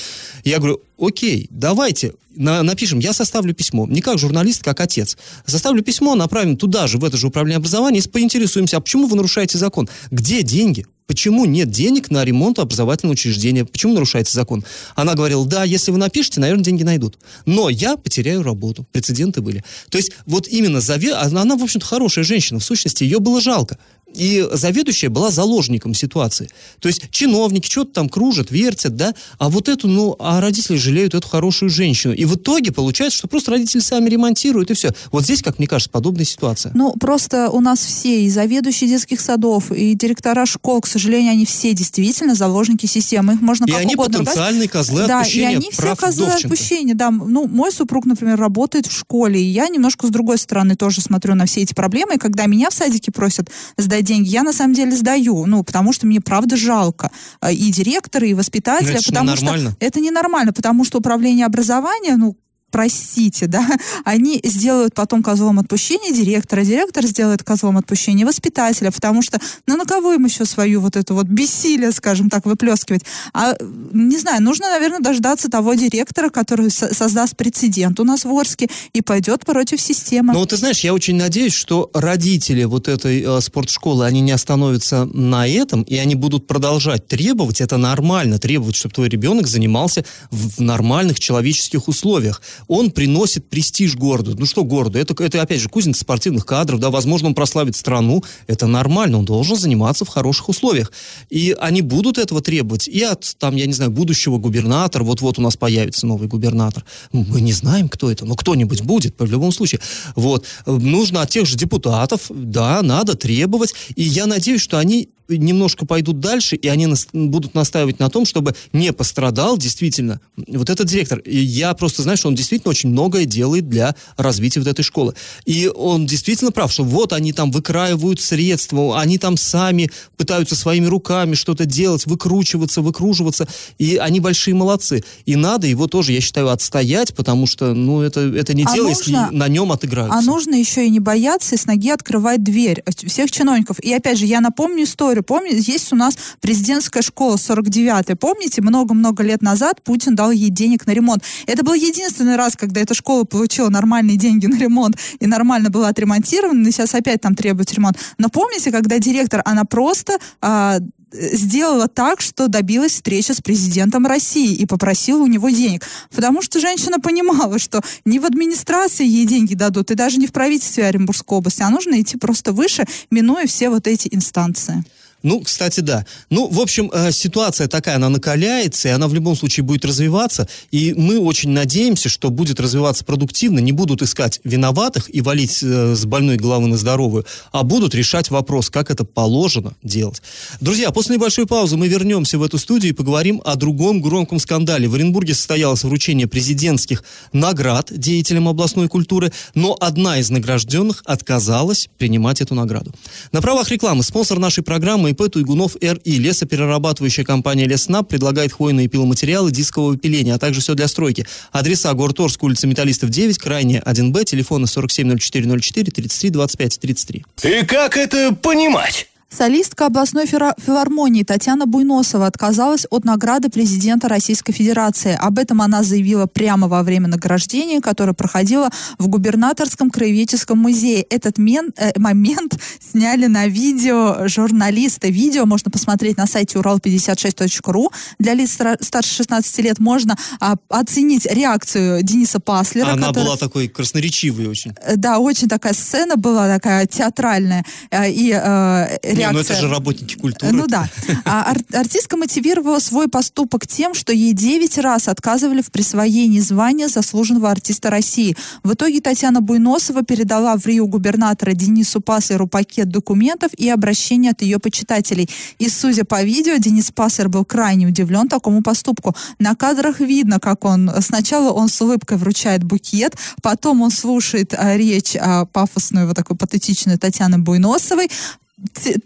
Я 0.44 0.58
говорю, 0.60 0.80
окей, 0.98 1.48
давайте 1.50 2.14
на- 2.34 2.62
напишем, 2.62 3.00
я 3.00 3.12
составлю 3.12 3.52
письмо, 3.52 3.86
не 3.86 4.00
как 4.00 4.18
журналист, 4.18 4.62
как 4.62 4.80
отец. 4.80 5.18
Составлю 5.44 5.82
письмо, 5.82 6.14
направим 6.14 6.56
туда 6.56 6.86
же, 6.86 6.96
в 6.96 7.04
это 7.04 7.18
же 7.18 7.26
управление 7.26 7.58
образования, 7.58 8.00
и 8.00 8.08
поинтересуемся, 8.08 8.78
а 8.78 8.80
почему 8.80 9.08
вы 9.08 9.16
нарушаете 9.16 9.58
закон? 9.58 9.90
Где 10.10 10.42
деньги? 10.42 10.86
Почему 11.08 11.46
нет 11.46 11.70
денег 11.70 12.10
на 12.10 12.22
ремонт 12.22 12.58
образовательного 12.58 13.14
учреждения? 13.14 13.64
Почему 13.64 13.94
нарушается 13.94 14.34
закон? 14.34 14.62
Она 14.94 15.14
говорила, 15.14 15.46
да, 15.46 15.64
если 15.64 15.90
вы 15.90 15.96
напишете, 15.96 16.38
наверное, 16.38 16.62
деньги 16.62 16.82
найдут. 16.82 17.18
Но 17.46 17.70
я 17.70 17.96
потеряю 17.96 18.42
работу. 18.42 18.86
Прецеденты 18.92 19.40
были. 19.40 19.64
То 19.88 19.96
есть 19.96 20.12
вот 20.26 20.46
именно 20.48 20.82
заве... 20.82 21.14
она, 21.14 21.40
она, 21.42 21.56
в 21.56 21.62
общем-то, 21.62 21.86
хорошая 21.86 22.24
женщина. 22.24 22.60
В 22.60 22.64
сущности, 22.64 23.04
ее 23.04 23.20
было 23.20 23.40
жалко. 23.40 23.78
И 24.18 24.44
заведующая 24.52 25.10
была 25.10 25.30
заложником 25.30 25.94
ситуации. 25.94 26.50
То 26.80 26.88
есть 26.88 27.08
чиновники 27.10 27.70
что-то 27.70 27.92
там 27.92 28.08
кружат, 28.08 28.50
вертят, 28.50 28.96
да, 28.96 29.14
а 29.38 29.48
вот 29.48 29.68
эту, 29.68 29.86
ну, 29.86 30.16
а 30.18 30.40
родители 30.40 30.76
жалеют 30.76 31.14
эту 31.14 31.28
хорошую 31.28 31.70
женщину. 31.70 32.14
И 32.14 32.24
в 32.24 32.34
итоге 32.34 32.72
получается, 32.72 33.18
что 33.18 33.28
просто 33.28 33.52
родители 33.52 33.80
сами 33.80 34.10
ремонтируют, 34.10 34.72
и 34.72 34.74
все. 34.74 34.90
Вот 35.12 35.22
здесь, 35.22 35.40
как 35.40 35.58
мне 35.58 35.68
кажется, 35.68 35.90
подобная 35.90 36.24
ситуация. 36.24 36.72
Ну, 36.74 36.94
просто 36.94 37.48
у 37.50 37.60
нас 37.60 37.78
все, 37.78 38.24
и 38.24 38.28
заведующие 38.28 38.90
детских 38.90 39.20
садов, 39.20 39.70
и 39.70 39.94
директора 39.94 40.46
школ, 40.46 40.80
к 40.80 40.88
сожалению, 40.88 41.32
они 41.32 41.46
все 41.46 41.72
действительно 41.72 42.34
заложники 42.34 42.86
системы. 42.86 43.34
Их 43.34 43.40
можно 43.40 43.66
И 43.66 43.70
как 43.70 43.80
они 43.80 43.94
угодно 43.94 44.18
потенциальные 44.18 44.68
козлы 44.68 45.06
да, 45.06 45.20
отпущения 45.20 45.52
и 45.52 45.54
они 45.54 45.70
все 45.70 45.94
козлы 45.94 46.26
Довченко. 46.26 46.54
отпущения, 46.54 46.94
да. 46.94 47.10
Ну, 47.12 47.46
мой 47.46 47.70
супруг, 47.70 48.04
например, 48.04 48.36
работает 48.36 48.86
в 48.86 48.98
школе, 48.98 49.40
и 49.40 49.44
я 49.44 49.68
немножко 49.68 50.08
с 50.08 50.10
другой 50.10 50.38
стороны 50.38 50.74
тоже 50.74 51.00
смотрю 51.02 51.36
на 51.36 51.46
все 51.46 51.62
эти 51.62 51.72
проблемы, 51.72 52.16
и 52.16 52.18
когда 52.18 52.46
меня 52.46 52.70
в 52.70 52.74
садике 52.74 53.12
просят 53.12 53.48
сдать 53.76 54.07
деньги, 54.08 54.28
я 54.28 54.42
на 54.42 54.52
самом 54.52 54.74
деле 54.74 54.92
сдаю, 54.96 55.46
ну, 55.46 55.62
потому 55.62 55.92
что 55.92 56.06
мне 56.06 56.20
правда 56.20 56.56
жалко 56.56 57.10
э, 57.40 57.52
и 57.52 57.70
директора, 57.70 58.26
и 58.26 58.34
воспитателя, 58.34 58.94
Ну, 58.96 59.02
потому 59.06 59.36
что 59.36 59.76
это 59.80 60.00
ненормально, 60.00 60.52
потому 60.52 60.84
что 60.84 60.98
управление 60.98 61.46
образования, 61.46 62.16
ну, 62.16 62.36
простите, 62.70 63.46
да, 63.46 63.66
они 64.04 64.40
сделают 64.44 64.94
потом 64.94 65.22
козлом 65.22 65.58
отпущения 65.58 66.12
директора, 66.12 66.64
директор 66.64 67.04
сделает 67.04 67.42
козлом 67.42 67.78
отпущения 67.78 68.26
воспитателя, 68.26 68.90
потому 68.90 69.22
что, 69.22 69.40
ну, 69.66 69.76
на 69.76 69.84
кого 69.84 70.12
им 70.14 70.24
еще 70.24 70.44
свою 70.44 70.80
вот 70.80 70.96
эту 70.96 71.14
вот 71.14 71.26
бессилие, 71.26 71.92
скажем 71.92 72.30
так, 72.30 72.46
выплескивать? 72.46 73.02
А, 73.32 73.54
не 73.92 74.18
знаю, 74.18 74.42
нужно, 74.42 74.68
наверное, 74.70 75.00
дождаться 75.00 75.48
того 75.48 75.74
директора, 75.74 76.28
который 76.28 76.70
со- 76.70 76.94
создаст 76.94 77.36
прецедент 77.36 78.00
у 78.00 78.04
нас 78.04 78.24
в 78.24 78.30
Орске 78.30 78.68
и 78.92 79.02
пойдет 79.02 79.44
против 79.44 79.80
системы. 79.80 80.32
Но 80.32 80.40
вот 80.40 80.50
ты 80.50 80.56
знаешь, 80.56 80.80
я 80.80 80.92
очень 80.94 81.16
надеюсь, 81.16 81.54
что 81.54 81.90
родители 81.94 82.64
вот 82.64 82.88
этой 82.88 83.22
э, 83.22 83.40
спортшколы, 83.40 84.04
они 84.04 84.20
не 84.20 84.32
остановятся 84.32 85.06
на 85.06 85.46
этом, 85.48 85.82
и 85.82 85.96
они 85.96 86.14
будут 86.14 86.46
продолжать 86.46 87.06
требовать, 87.06 87.60
это 87.60 87.76
нормально, 87.76 88.38
требовать, 88.38 88.76
чтобы 88.76 88.94
твой 88.94 89.08
ребенок 89.08 89.46
занимался 89.46 90.04
в 90.30 90.60
нормальных 90.60 91.18
человеческих 91.18 91.88
условиях. 91.88 92.42
Он 92.66 92.90
приносит 92.90 93.48
престиж 93.48 93.96
городу. 93.96 94.34
Ну 94.38 94.46
что 94.46 94.64
городу? 94.64 94.98
Это, 94.98 95.14
это 95.22 95.40
опять 95.40 95.60
же, 95.60 95.68
кузница 95.68 96.00
спортивных 96.00 96.44
кадров, 96.44 96.80
да, 96.80 96.90
возможно, 96.90 97.28
он 97.28 97.34
прославит 97.34 97.76
страну, 97.76 98.24
это 98.46 98.66
нормально, 98.66 99.18
он 99.18 99.24
должен 99.24 99.56
заниматься 99.56 100.04
в 100.04 100.08
хороших 100.08 100.48
условиях. 100.48 100.92
И 101.30 101.56
они 101.58 101.82
будут 101.82 102.18
этого 102.18 102.40
требовать 102.40 102.88
и 102.88 103.02
от, 103.02 103.36
там, 103.38 103.56
я 103.56 103.66
не 103.66 103.72
знаю, 103.72 103.90
будущего 103.90 104.38
губернатора, 104.38 105.04
вот-вот 105.04 105.38
у 105.38 105.42
нас 105.42 105.56
появится 105.56 106.06
новый 106.06 106.28
губернатор. 106.28 106.84
Мы 107.12 107.40
не 107.40 107.52
знаем, 107.52 107.88
кто 107.88 108.10
это, 108.10 108.24
но 108.24 108.34
кто-нибудь 108.34 108.82
будет, 108.82 109.14
в 109.18 109.30
любом 109.30 109.52
случае. 109.52 109.80
Вот. 110.16 110.44
Нужно 110.66 111.22
от 111.22 111.30
тех 111.30 111.46
же 111.46 111.56
депутатов, 111.56 112.22
да, 112.30 112.82
надо 112.82 113.14
требовать, 113.14 113.74
и 113.94 114.02
я 114.02 114.26
надеюсь, 114.26 114.60
что 114.60 114.78
они 114.78 115.10
немножко 115.28 115.84
пойдут 115.84 116.20
дальше, 116.20 116.56
и 116.56 116.68
они 116.68 116.86
нас- 116.86 117.06
будут 117.12 117.54
настаивать 117.54 117.98
на 117.98 118.08
том, 118.08 118.24
чтобы 118.24 118.54
не 118.72 118.94
пострадал 118.94 119.58
действительно 119.58 120.20
вот 120.36 120.70
этот 120.70 120.88
директор. 120.88 121.18
И 121.18 121.36
я 121.36 121.74
просто 121.74 122.02
знаю, 122.02 122.16
что 122.16 122.28
он 122.28 122.34
действительно 122.34 122.47
очень 122.66 122.90
многое 122.90 123.24
делает 123.24 123.68
для 123.68 123.94
развития 124.16 124.60
вот 124.60 124.68
этой 124.68 124.82
школы. 124.82 125.14
И 125.44 125.68
он 125.68 126.06
действительно 126.06 126.50
прав, 126.52 126.72
что 126.72 126.84
вот 126.84 127.12
они 127.12 127.32
там 127.32 127.50
выкраивают 127.50 128.20
средства, 128.20 129.00
они 129.00 129.18
там 129.18 129.36
сами 129.36 129.90
пытаются 130.16 130.56
своими 130.56 130.86
руками 130.86 131.34
что-то 131.34 131.64
делать, 131.66 132.06
выкручиваться, 132.06 132.80
выкруживаться, 132.82 133.46
и 133.78 133.96
они 133.96 134.20
большие 134.20 134.54
молодцы. 134.54 135.02
И 135.26 135.36
надо 135.36 135.66
его 135.66 135.86
тоже, 135.86 136.12
я 136.12 136.20
считаю, 136.20 136.48
отстоять, 136.48 137.14
потому 137.14 137.46
что, 137.46 137.74
ну, 137.74 138.00
это, 138.02 138.20
это 138.20 138.54
не 138.54 138.64
А 138.64 138.74
дело, 138.74 138.88
нужно- 138.88 139.00
если 139.28 139.36
на 139.36 139.48
нем 139.48 139.72
отыграются. 139.72 140.18
А 140.18 140.22
нужно 140.22 140.54
еще 140.54 140.86
и 140.86 140.90
не 140.90 141.00
бояться 141.00 141.54
и 141.54 141.58
с 141.58 141.66
ноги 141.66 141.90
открывать 141.90 142.42
дверь 142.42 142.82
всех 143.06 143.30
чиновников. 143.30 143.78
И 143.80 143.92
опять 143.92 144.18
же, 144.18 144.26
я 144.26 144.40
напомню 144.40 144.84
историю. 144.84 145.22
Помните, 145.22 145.72
есть 145.72 145.92
у 145.92 145.96
нас 145.96 146.16
президентская 146.40 147.02
школа 147.02 147.36
49-й. 147.36 148.16
Помните, 148.16 148.62
много-много 148.62 149.22
лет 149.22 149.42
назад 149.42 149.82
Путин 149.82 150.14
дал 150.14 150.30
ей 150.30 150.50
денег 150.50 150.86
на 150.86 150.92
ремонт. 150.92 151.22
Это 151.46 151.62
был 151.64 151.74
единственный 151.74 152.36
раз, 152.38 152.56
когда 152.56 152.80
эта 152.80 152.94
школа 152.94 153.24
получила 153.24 153.68
нормальные 153.68 154.16
деньги 154.16 154.46
на 154.46 154.56
ремонт 154.56 154.96
и 155.20 155.26
нормально 155.26 155.68
была 155.68 155.88
отремонтирована, 155.88 156.66
и 156.66 156.70
сейчас 156.72 156.94
опять 156.94 157.20
там 157.20 157.34
требуется 157.34 157.74
ремонт. 157.74 157.98
Но 158.16 158.30
помните, 158.30 158.72
когда 158.72 158.98
директор, 158.98 159.42
она 159.44 159.64
просто 159.64 160.18
а, 160.40 160.78
сделала 161.12 161.88
так, 161.88 162.20
что 162.20 162.48
добилась 162.48 162.92
встречи 162.92 163.32
с 163.32 163.40
президентом 163.40 164.06
России 164.06 164.54
и 164.54 164.66
попросила 164.66 165.22
у 165.22 165.26
него 165.26 165.48
денег. 165.50 165.84
Потому 166.14 166.42
что 166.42 166.60
женщина 166.60 166.98
понимала, 166.98 167.58
что 167.58 167.80
не 168.04 168.18
в 168.18 168.24
администрации 168.24 169.06
ей 169.06 169.26
деньги 169.26 169.54
дадут, 169.54 169.90
и 169.90 169.94
даже 169.94 170.18
не 170.18 170.26
в 170.26 170.32
правительстве 170.32 170.86
Оренбургской 170.86 171.38
области, 171.38 171.62
а 171.62 171.70
нужно 171.70 172.00
идти 172.00 172.16
просто 172.16 172.52
выше, 172.52 172.84
минуя 173.10 173.46
все 173.46 173.70
вот 173.70 173.86
эти 173.86 174.08
инстанции. 174.12 174.84
Ну, 175.22 175.40
кстати, 175.40 175.80
да. 175.80 176.06
Ну, 176.30 176.46
в 176.48 176.60
общем, 176.60 176.90
э, 176.92 177.10
ситуация 177.10 177.66
такая, 177.66 177.96
она 177.96 178.08
накаляется, 178.08 178.88
и 178.88 178.92
она 178.92 179.08
в 179.08 179.14
любом 179.14 179.34
случае 179.34 179.64
будет 179.64 179.84
развиваться. 179.84 180.48
И 180.70 180.94
мы 180.94 181.18
очень 181.18 181.50
надеемся, 181.50 182.08
что 182.08 182.30
будет 182.30 182.60
развиваться 182.60 183.04
продуктивно, 183.04 183.58
не 183.58 183.72
будут 183.72 184.00
искать 184.00 184.40
виноватых 184.44 185.12
и 185.12 185.20
валить 185.20 185.58
э, 185.62 185.94
с 185.96 186.04
больной 186.04 186.36
головы 186.36 186.68
на 186.68 186.76
здоровую, 186.76 187.26
а 187.50 187.64
будут 187.64 187.96
решать 187.96 188.30
вопрос, 188.30 188.70
как 188.70 188.92
это 188.92 189.04
положено 189.04 189.74
делать. 189.82 190.22
Друзья, 190.60 190.92
после 190.92 191.16
небольшой 191.16 191.46
паузы 191.46 191.76
мы 191.76 191.88
вернемся 191.88 192.38
в 192.38 192.42
эту 192.44 192.58
студию 192.58 192.92
и 192.92 192.94
поговорим 192.94 193.42
о 193.44 193.56
другом 193.56 194.00
громком 194.00 194.38
скандале. 194.38 194.86
В 194.86 194.94
Оренбурге 194.94 195.34
состоялось 195.34 195.82
вручение 195.82 196.28
президентских 196.28 197.02
наград 197.32 197.90
деятелям 197.90 198.46
областной 198.46 198.88
культуры, 198.88 199.32
но 199.54 199.76
одна 199.80 200.18
из 200.18 200.30
награжденных 200.30 201.02
отказалась 201.06 201.88
принимать 201.98 202.40
эту 202.40 202.54
награду. 202.54 202.94
На 203.32 203.42
правах 203.42 203.70
рекламы 203.70 204.04
спонсор 204.04 204.38
нашей 204.38 204.62
программы 204.62 205.07
ИП 205.10 205.30
Туйгунов 205.30 205.76
РИ. 205.80 206.18
Лесоперерабатывающая 206.18 207.24
компания 207.24 207.66
Леснаб 207.66 208.08
предлагает 208.08 208.52
хвойные 208.52 208.88
пиломатериалы 208.88 209.50
дискового 209.50 209.96
пиления, 209.96 210.34
а 210.34 210.38
также 210.38 210.60
все 210.60 210.74
для 210.74 210.88
стройки. 210.88 211.26
Адреса 211.52 211.92
город 211.94 212.20
Орск, 212.20 212.42
улица 212.42 212.66
Металлистов 212.66 213.10
9, 213.10 213.38
крайне 213.38 213.82
1Б, 213.84 214.24
телефоны 214.24 214.66
470404 214.66 215.90
33 215.90 216.30
25 216.30 216.80
33. 216.80 217.24
И 217.44 217.64
как 217.64 217.96
это 217.96 218.34
понимать? 218.34 219.07
Солистка 219.30 219.86
областной 219.86 220.26
филармонии 220.26 221.22
Татьяна 221.22 221.66
Буйносова 221.66 222.26
отказалась 222.26 222.86
от 222.88 223.04
награды 223.04 223.50
президента 223.50 224.08
Российской 224.08 224.52
Федерации. 224.54 225.14
Об 225.20 225.38
этом 225.38 225.60
она 225.60 225.82
заявила 225.82 226.24
прямо 226.26 226.66
во 226.66 226.82
время 226.82 227.08
награждения, 227.08 227.82
которое 227.82 228.14
проходило 228.14 228.70
в 228.98 229.06
губернаторском 229.08 229.90
краеведческом 229.90 230.58
музее. 230.58 231.02
Этот 231.02 231.36
мен- 231.36 231.72
э, 231.76 231.92
момент 231.98 232.58
сняли 232.80 233.26
на 233.26 233.48
видео 233.48 234.26
журналисты. 234.28 235.10
Видео 235.10 235.44
можно 235.44 235.70
посмотреть 235.70 236.16
на 236.16 236.26
сайте 236.26 236.58
урал56.ру. 236.58 237.92
Для 238.18 238.32
лиц 238.32 238.56
старше 238.80 239.14
16 239.14 239.58
лет 239.62 239.78
можно 239.78 240.16
а, 240.40 240.56
оценить 240.70 241.26
реакцию 241.26 242.02
Дениса 242.02 242.40
Паслера. 242.40 242.92
Она 242.92 243.08
который- 243.08 243.24
была 243.26 243.36
такой 243.36 243.68
красноречивой 243.68 244.46
очень. 244.46 244.72
Э, 244.82 244.96
Да, 244.96 245.18
очень 245.18 245.48
такая 245.48 245.74
сцена 245.74 246.16
была 246.16 246.48
такая 246.48 246.86
театральная. 246.86 247.62
Э, 247.90 248.10
И 248.10 248.32
э, 248.32 249.17
Не, 249.18 249.24
реакция... 249.24 249.32
ну 249.32 249.40
это 249.40 249.54
же 249.54 249.68
работники 249.68 250.14
культуры. 250.14 250.52
Ну 250.52 250.66
да. 250.66 250.88
А 251.24 251.50
ар- 251.50 251.58
артистка 251.72 252.16
мотивировала 252.16 252.78
свой 252.78 253.08
поступок 253.08 253.66
тем, 253.66 253.94
что 253.94 254.12
ей 254.12 254.32
9 254.32 254.78
раз 254.78 255.08
отказывали 255.08 255.62
в 255.62 255.70
присвоении 255.70 256.40
звания 256.40 256.88
заслуженного 256.88 257.50
артиста 257.50 257.90
России. 257.90 258.36
В 258.62 258.74
итоге 258.74 259.00
Татьяна 259.00 259.40
Буйносова 259.40 260.02
передала 260.02 260.56
в 260.56 260.66
Рио 260.66 260.86
губернатора 260.86 261.52
Денису 261.52 262.00
Паслеру 262.00 262.46
пакет 262.46 262.88
документов 262.88 263.52
и 263.56 263.68
обращение 263.68 264.32
от 264.32 264.42
ее 264.42 264.58
почитателей. 264.58 265.28
И, 265.58 265.68
судя 265.68 266.04
по 266.04 266.22
видео, 266.22 266.56
Денис 266.56 266.90
Паслер 266.90 267.28
был 267.28 267.44
крайне 267.44 267.86
удивлен 267.86 268.28
такому 268.28 268.62
поступку. 268.62 269.14
На 269.38 269.54
кадрах 269.54 270.00
видно, 270.00 270.40
как 270.40 270.64
он... 270.64 270.90
Сначала 271.00 271.50
он 271.52 271.68
с 271.68 271.80
улыбкой 271.80 272.18
вручает 272.18 272.64
букет, 272.64 273.16
потом 273.42 273.82
он 273.82 273.90
слушает 273.90 274.54
а, 274.54 274.76
речь 274.76 275.16
а, 275.16 275.46
пафосную, 275.46 276.06
вот 276.06 276.16
такую 276.16 276.36
патетичную 276.36 276.98
Татьяны 276.98 277.38
Буйносовой, 277.38 278.10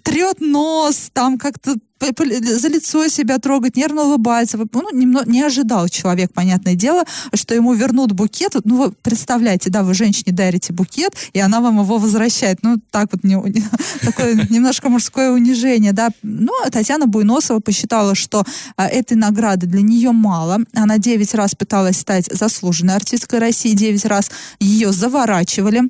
трет 0.03 0.41
нос, 0.41 1.11
там 1.13 1.39
как-то 1.39 1.77
за 2.03 2.69
лицо 2.69 3.09
себя 3.09 3.39
трогать, 3.39 3.77
нервно 3.77 4.03
улыбается. 4.03 4.59
Ну, 4.73 4.91
немного, 4.93 5.31
не 5.31 5.43
ожидал 5.43 5.89
человек, 5.89 6.33
понятное 6.33 6.75
дело, 6.75 7.05
что 7.35 7.55
ему 7.55 7.75
вернут 7.75 8.13
букет. 8.13 8.57
Ну, 8.65 8.77
вы 8.77 8.93
представляете, 8.93 9.71
да, 9.71 9.83
вы 9.83 9.95
женщине 9.95 10.35
дарите 10.35 10.73
букет, 10.73 11.15
и 11.33 11.39
она 11.39 11.61
вам 11.61 11.81
его 11.81 11.99
возвращает. 11.99 12.59
Ну, 12.63 12.79
так 12.91 13.11
вот, 13.13 13.25
не, 13.25 13.35
не- 13.35 13.65
такое 14.01 14.35
немножко 14.51 14.89
мужское 14.89 15.31
унижение, 15.31 15.93
да. 15.93 16.11
Ну, 16.23 16.53
а 16.65 16.71
Татьяна 16.71 17.07
Буйносова 17.07 17.61
посчитала, 17.61 18.15
что 18.15 18.45
а, 18.77 18.89
этой 18.89 19.17
награды 19.17 19.67
для 19.67 19.83
нее 19.83 20.13
мало. 20.13 20.59
Она 20.75 20.99
9 20.99 21.35
раз 21.35 21.55
пыталась 21.55 22.01
стать 22.01 22.27
заслуженной 22.27 22.97
артисткой 22.97 23.39
России, 23.39 23.75
9 23.75 24.05
раз 24.07 24.31
ее 24.59 24.93
заворачивали. 24.93 25.83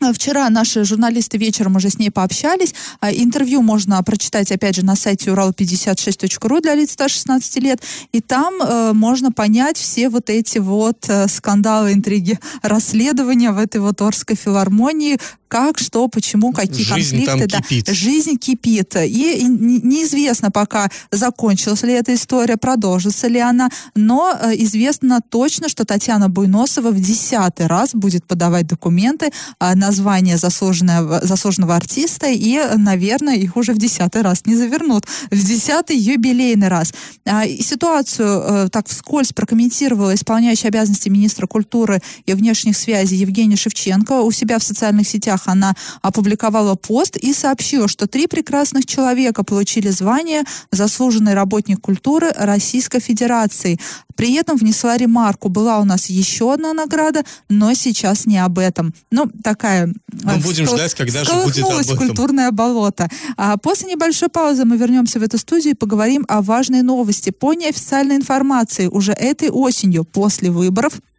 А 0.00 0.12
Вчера 0.12 0.48
наши 0.50 0.84
журналисты 0.84 1.38
вечером 1.38 1.76
уже 1.76 1.88
с 1.88 1.98
ней 1.98 2.10
пообщались. 2.10 2.74
А, 3.00 3.10
Интервью 3.10 3.62
можно 3.62 4.02
прочитать, 4.02 4.52
опять 4.52 4.76
же, 4.76 4.84
на 4.84 4.94
сайте 4.94 5.30
урал56.ру 5.30 6.60
для 6.60 6.74
лиц 6.74 6.92
старше 6.92 7.16
16 7.16 7.56
лет. 7.62 7.82
И 8.12 8.20
там 8.20 8.54
э, 8.60 8.92
можно 8.92 9.32
понять 9.32 9.78
все 9.78 10.08
вот 10.10 10.28
эти 10.28 10.58
вот 10.58 11.06
э, 11.08 11.28
скандалы, 11.28 11.94
интриги, 11.94 12.38
расследования 12.62 13.52
в 13.52 13.58
этой 13.58 13.80
вот 13.80 14.00
Орской 14.02 14.36
филармонии. 14.36 15.18
Как, 15.48 15.78
что, 15.78 16.08
почему, 16.08 16.52
какие 16.52 16.84
Жизнь 16.84 17.24
там 17.24 17.38
конфликты. 17.38 17.56
да. 17.56 17.62
кипит. 17.62 17.88
Жизнь 17.94 18.36
кипит. 18.36 18.96
И, 18.96 19.38
и 19.38 19.44
не- 19.44 19.80
неизвестно 19.80 20.50
пока, 20.50 20.90
закончилась 21.12 21.84
ли 21.84 21.92
эта 21.92 22.14
история, 22.14 22.56
продолжится 22.56 23.28
ли 23.28 23.38
она. 23.38 23.70
Но 23.94 24.36
э, 24.38 24.54
известно 24.56 25.20
точно, 25.26 25.68
что 25.68 25.84
Татьяна 25.84 26.28
Буйносова 26.28 26.90
в 26.90 27.00
десятый 27.00 27.66
раз 27.66 27.94
будет 27.94 28.26
подавать 28.26 28.66
документы 28.66 29.30
на 29.60 29.85
звание 29.92 30.36
заслуженного, 30.36 31.20
заслуженного 31.22 31.76
артиста. 31.76 32.26
И, 32.28 32.58
наверное, 32.76 33.36
их 33.36 33.56
уже 33.56 33.72
в 33.72 33.78
десятый 33.78 34.22
раз 34.22 34.46
не 34.46 34.56
завернут. 34.56 35.06
В 35.30 35.44
десятый 35.44 35.96
юбилейный 35.96 36.68
раз. 36.68 36.92
А, 37.24 37.44
и 37.44 37.62
ситуацию 37.62 38.28
э, 38.28 38.68
так 38.70 38.88
вскользь 38.88 39.32
прокомментировала 39.32 40.14
исполняющая 40.14 40.68
обязанности 40.68 41.08
министра 41.08 41.46
культуры 41.46 42.00
и 42.24 42.32
внешних 42.32 42.76
связей 42.76 43.16
Евгения 43.16 43.56
Шевченко. 43.56 44.22
У 44.22 44.30
себя 44.30 44.58
в 44.58 44.62
социальных 44.62 45.08
сетях 45.08 45.42
она 45.46 45.74
опубликовала 46.02 46.74
пост 46.74 47.16
и 47.16 47.32
сообщила, 47.32 47.88
что 47.88 48.06
три 48.06 48.26
прекрасных 48.26 48.86
человека 48.86 49.44
получили 49.44 49.88
звание 49.88 50.44
«Заслуженный 50.70 51.34
работник 51.34 51.80
культуры 51.80 52.32
Российской 52.36 53.00
Федерации». 53.00 53.78
При 54.16 54.34
этом 54.34 54.56
внесла 54.56 54.96
ремарку. 54.96 55.48
Была 55.48 55.78
у 55.78 55.84
нас 55.84 56.06
еще 56.06 56.54
одна 56.54 56.72
награда, 56.72 57.24
но 57.48 57.74
сейчас 57.74 58.26
не 58.26 58.38
об 58.38 58.58
этом. 58.58 58.94
Ну, 59.10 59.30
такая... 59.44 59.75
Мы 59.84 60.32
э, 60.32 60.38
будем 60.38 60.66
ждать, 60.66 60.94
когда 60.94 61.24
же 61.24 61.32
будет 61.44 61.64
об 61.64 61.78
этом. 61.78 61.96
культурное 61.96 62.50
болото. 62.50 63.08
А 63.36 63.56
после 63.56 63.90
небольшой 63.90 64.28
паузы 64.28 64.64
мы 64.64 64.76
вернемся 64.76 65.18
в 65.18 65.22
эту 65.22 65.38
студию 65.38 65.74
и 65.74 65.76
поговорим 65.76 66.24
о 66.28 66.42
важной 66.42 66.82
новости. 66.82 67.30
По 67.30 67.54
неофициальной 67.54 68.16
информации, 68.16 68.86
уже 68.86 69.12
этой 69.12 69.50
осенью, 69.50 70.04
после 70.04 70.50
выборов, 70.50 70.94
а, 70.94 71.15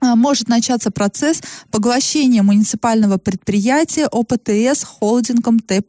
может 0.00 0.48
начаться 0.48 0.90
процесс 0.90 1.42
поглощения 1.70 2.42
муниципального 2.42 3.18
предприятия 3.18 4.06
ОПТС 4.06 4.84
холдингом 4.84 5.60
Т+. 5.60 5.82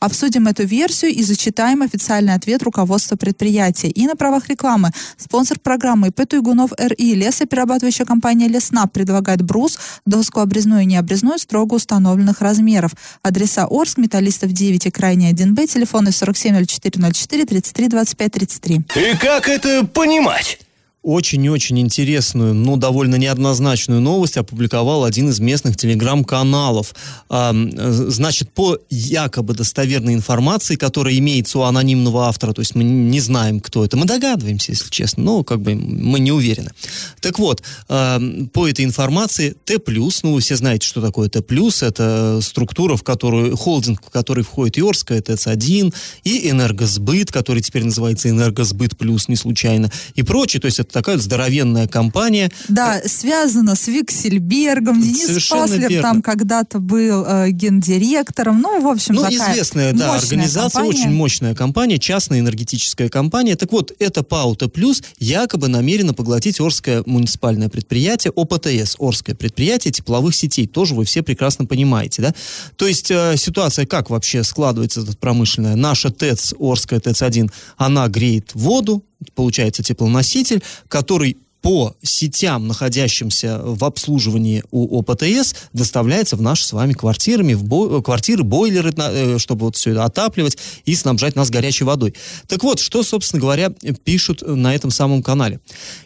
Обсудим 0.00 0.46
эту 0.46 0.64
версию 0.64 1.12
и 1.12 1.22
зачитаем 1.22 1.82
официальный 1.82 2.34
ответ 2.34 2.62
руководства 2.62 3.16
предприятия. 3.16 3.88
И 3.88 4.06
на 4.06 4.16
правах 4.16 4.48
рекламы 4.48 4.90
спонсор 5.16 5.58
программы 5.58 6.08
ИП 6.08 6.28
Туйгунов 6.28 6.72
РИ 6.78 7.14
лесоперерабатывающая 7.14 8.06
компания 8.06 8.48
Леснаб 8.48 8.92
предлагает 8.92 9.42
брус, 9.42 9.78
доску 10.06 10.40
обрезную 10.40 10.82
и 10.82 10.86
необрезную 10.86 11.38
строго 11.38 11.74
установленных 11.74 12.40
размеров. 12.40 12.92
Адреса 13.22 13.66
Орск, 13.70 13.98
Металлистов 13.98 14.52
9 14.52 14.86
и 14.86 14.90
крайне 14.90 15.32
1Б, 15.32 15.66
телефоны 15.66 16.10
470404 16.10 17.46
33 17.46 17.88
25 17.88 18.32
33. 18.32 18.76
И 18.96 19.16
как 19.16 19.48
это 19.48 19.84
понимать? 19.86 20.58
Очень-очень 21.02 21.78
интересную, 21.78 22.54
но 22.54 22.76
довольно 22.76 23.14
неоднозначную 23.14 24.00
новость 24.00 24.36
опубликовал 24.36 25.04
один 25.04 25.30
из 25.30 25.40
местных 25.40 25.76
телеграм-каналов. 25.76 26.94
Значит, 27.28 28.50
по 28.52 28.78
якобы 28.90 29.54
достоверной 29.54 30.14
информации, 30.14 30.76
которая 30.76 31.16
имеется 31.18 31.60
у 31.60 31.62
анонимного 31.62 32.26
автора, 32.26 32.52
то 32.52 32.60
есть 32.60 32.74
мы 32.74 32.84
не 32.84 33.20
знаем, 33.20 33.60
кто 33.60 33.84
это, 33.84 33.96
мы 33.96 34.06
догадываемся, 34.06 34.72
если 34.72 34.90
честно, 34.90 35.22
но 35.22 35.44
как 35.44 35.60
бы 35.60 35.74
мы 35.74 36.20
не 36.20 36.32
уверены. 36.32 36.72
Так 37.20 37.38
вот, 37.38 37.62
по 37.86 38.68
этой 38.68 38.84
информации 38.84 39.56
Т+, 39.64 39.78
ну 40.22 40.32
вы 40.34 40.40
все 40.40 40.56
знаете, 40.56 40.86
что 40.86 41.00
такое 41.00 41.28
Т+, 41.28 41.42
это 41.80 42.40
структура, 42.42 42.96
в 42.96 43.02
которую, 43.02 43.56
холдинг, 43.56 44.02
в 44.04 44.10
который 44.10 44.44
входит 44.44 44.78
и 44.78 44.82
Орская 44.82 45.20
ТЭЦ-1, 45.22 45.94
и 46.24 46.50
Энергосбыт, 46.50 47.30
который 47.30 47.62
теперь 47.62 47.84
называется 47.84 48.28
Энергосбыт 48.28 48.96
Плюс, 48.98 49.28
не 49.28 49.36
случайно, 49.36 49.90
и 50.14 50.22
прочее, 50.22 50.60
то 50.60 50.66
есть 50.66 50.80
это 50.80 50.87
такая 50.92 51.18
здоровенная 51.18 51.86
компания. 51.88 52.50
Да, 52.68 53.00
связано 53.06 53.74
с 53.74 53.86
Виксельбергом. 53.88 55.00
Денис 55.00 55.26
Совершенно 55.26 55.62
Паслер 55.62 55.88
верно. 55.88 56.02
там 56.02 56.22
когда-то 56.22 56.78
был 56.80 57.24
э, 57.26 57.50
гендиректором. 57.50 58.60
Ну, 58.60 58.80
в 58.80 58.86
общем, 58.88 59.14
Ну, 59.14 59.22
такая 59.22 59.52
известная, 59.52 59.92
да, 59.92 60.14
организация, 60.14 60.80
компания. 60.82 61.00
очень 61.00 61.10
мощная 61.14 61.54
компания, 61.54 61.98
частная 61.98 62.40
энергетическая 62.40 63.08
компания. 63.08 63.56
Так 63.56 63.72
вот, 63.72 63.92
это 63.98 64.22
Паута 64.22 64.68
Плюс 64.68 65.02
якобы 65.18 65.68
намерена 65.68 66.14
поглотить 66.14 66.60
Орское 66.60 67.02
муниципальное 67.06 67.68
предприятие 67.68 68.32
ОПТС, 68.34 68.96
Орское 68.98 69.34
предприятие 69.34 69.92
тепловых 69.92 70.34
сетей. 70.34 70.66
Тоже 70.66 70.94
вы 70.94 71.04
все 71.04 71.22
прекрасно 71.22 71.66
понимаете, 71.66 72.22
да? 72.22 72.34
То 72.76 72.86
есть 72.86 73.10
э, 73.10 73.34
ситуация 73.36 73.86
как 73.86 74.10
вообще 74.10 74.42
складывается 74.44 75.04
тут 75.04 75.18
промышленная? 75.18 75.76
Наша 75.76 76.10
ТЭЦ, 76.10 76.54
Орская 76.58 77.00
ТЭЦ-1, 77.00 77.50
она 77.76 78.08
греет 78.08 78.50
воду, 78.54 79.04
получается 79.34 79.82
теплоноситель, 79.82 80.62
который 80.88 81.36
по 81.62 81.94
сетям, 82.02 82.68
находящимся 82.68 83.60
в 83.62 83.84
обслуживании 83.84 84.62
у 84.70 84.98
ОПТС, 84.98 85.54
доставляется 85.72 86.36
в 86.36 86.42
наши 86.42 86.64
с 86.64 86.72
вами 86.72 86.92
квартирами, 86.92 87.54
в 87.54 87.64
бо- 87.64 88.00
квартиры, 88.02 88.44
бойлеры, 88.44 88.92
э, 88.96 89.38
чтобы 89.38 89.66
вот 89.66 89.76
все 89.76 89.90
это 89.90 90.04
отапливать 90.04 90.56
и 90.84 90.94
снабжать 90.94 91.36
нас 91.36 91.50
горячей 91.50 91.84
водой. 91.84 92.14
Так 92.46 92.62
вот, 92.62 92.78
что, 92.78 93.02
собственно 93.02 93.40
говоря, 93.40 93.70
пишут 94.04 94.42
на 94.46 94.74
этом 94.74 94.90
самом 94.90 95.22
канале. 95.22 95.60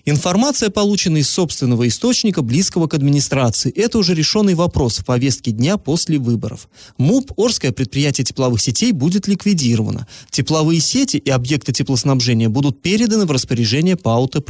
Информация 0.04 0.70
получена 0.70 1.18
из 1.18 1.28
собственного 1.28 1.86
источника, 1.86 2.42
близкого 2.42 2.86
к 2.86 2.94
администрации. 2.94 3.70
Это 3.72 3.98
уже 3.98 4.14
решенный 4.14 4.54
вопрос 4.54 4.98
в 4.98 5.04
повестке 5.04 5.50
дня 5.52 5.76
после 5.76 6.18
выборов. 6.18 6.68
МУП, 6.98 7.32
Орское 7.36 7.72
предприятие 7.72 8.24
тепловых 8.24 8.60
сетей, 8.60 8.92
будет 8.92 9.28
ликвидировано. 9.28 10.06
Тепловые 10.30 10.80
сети 10.80 11.18
и 11.18 11.30
объекты 11.30 11.72
теплоснабжения 11.72 12.48
будут 12.48 12.82
переданы 12.82 13.26
в 13.26 13.30
распоряжение 13.30 13.96
ПАУТа+. 13.96 14.42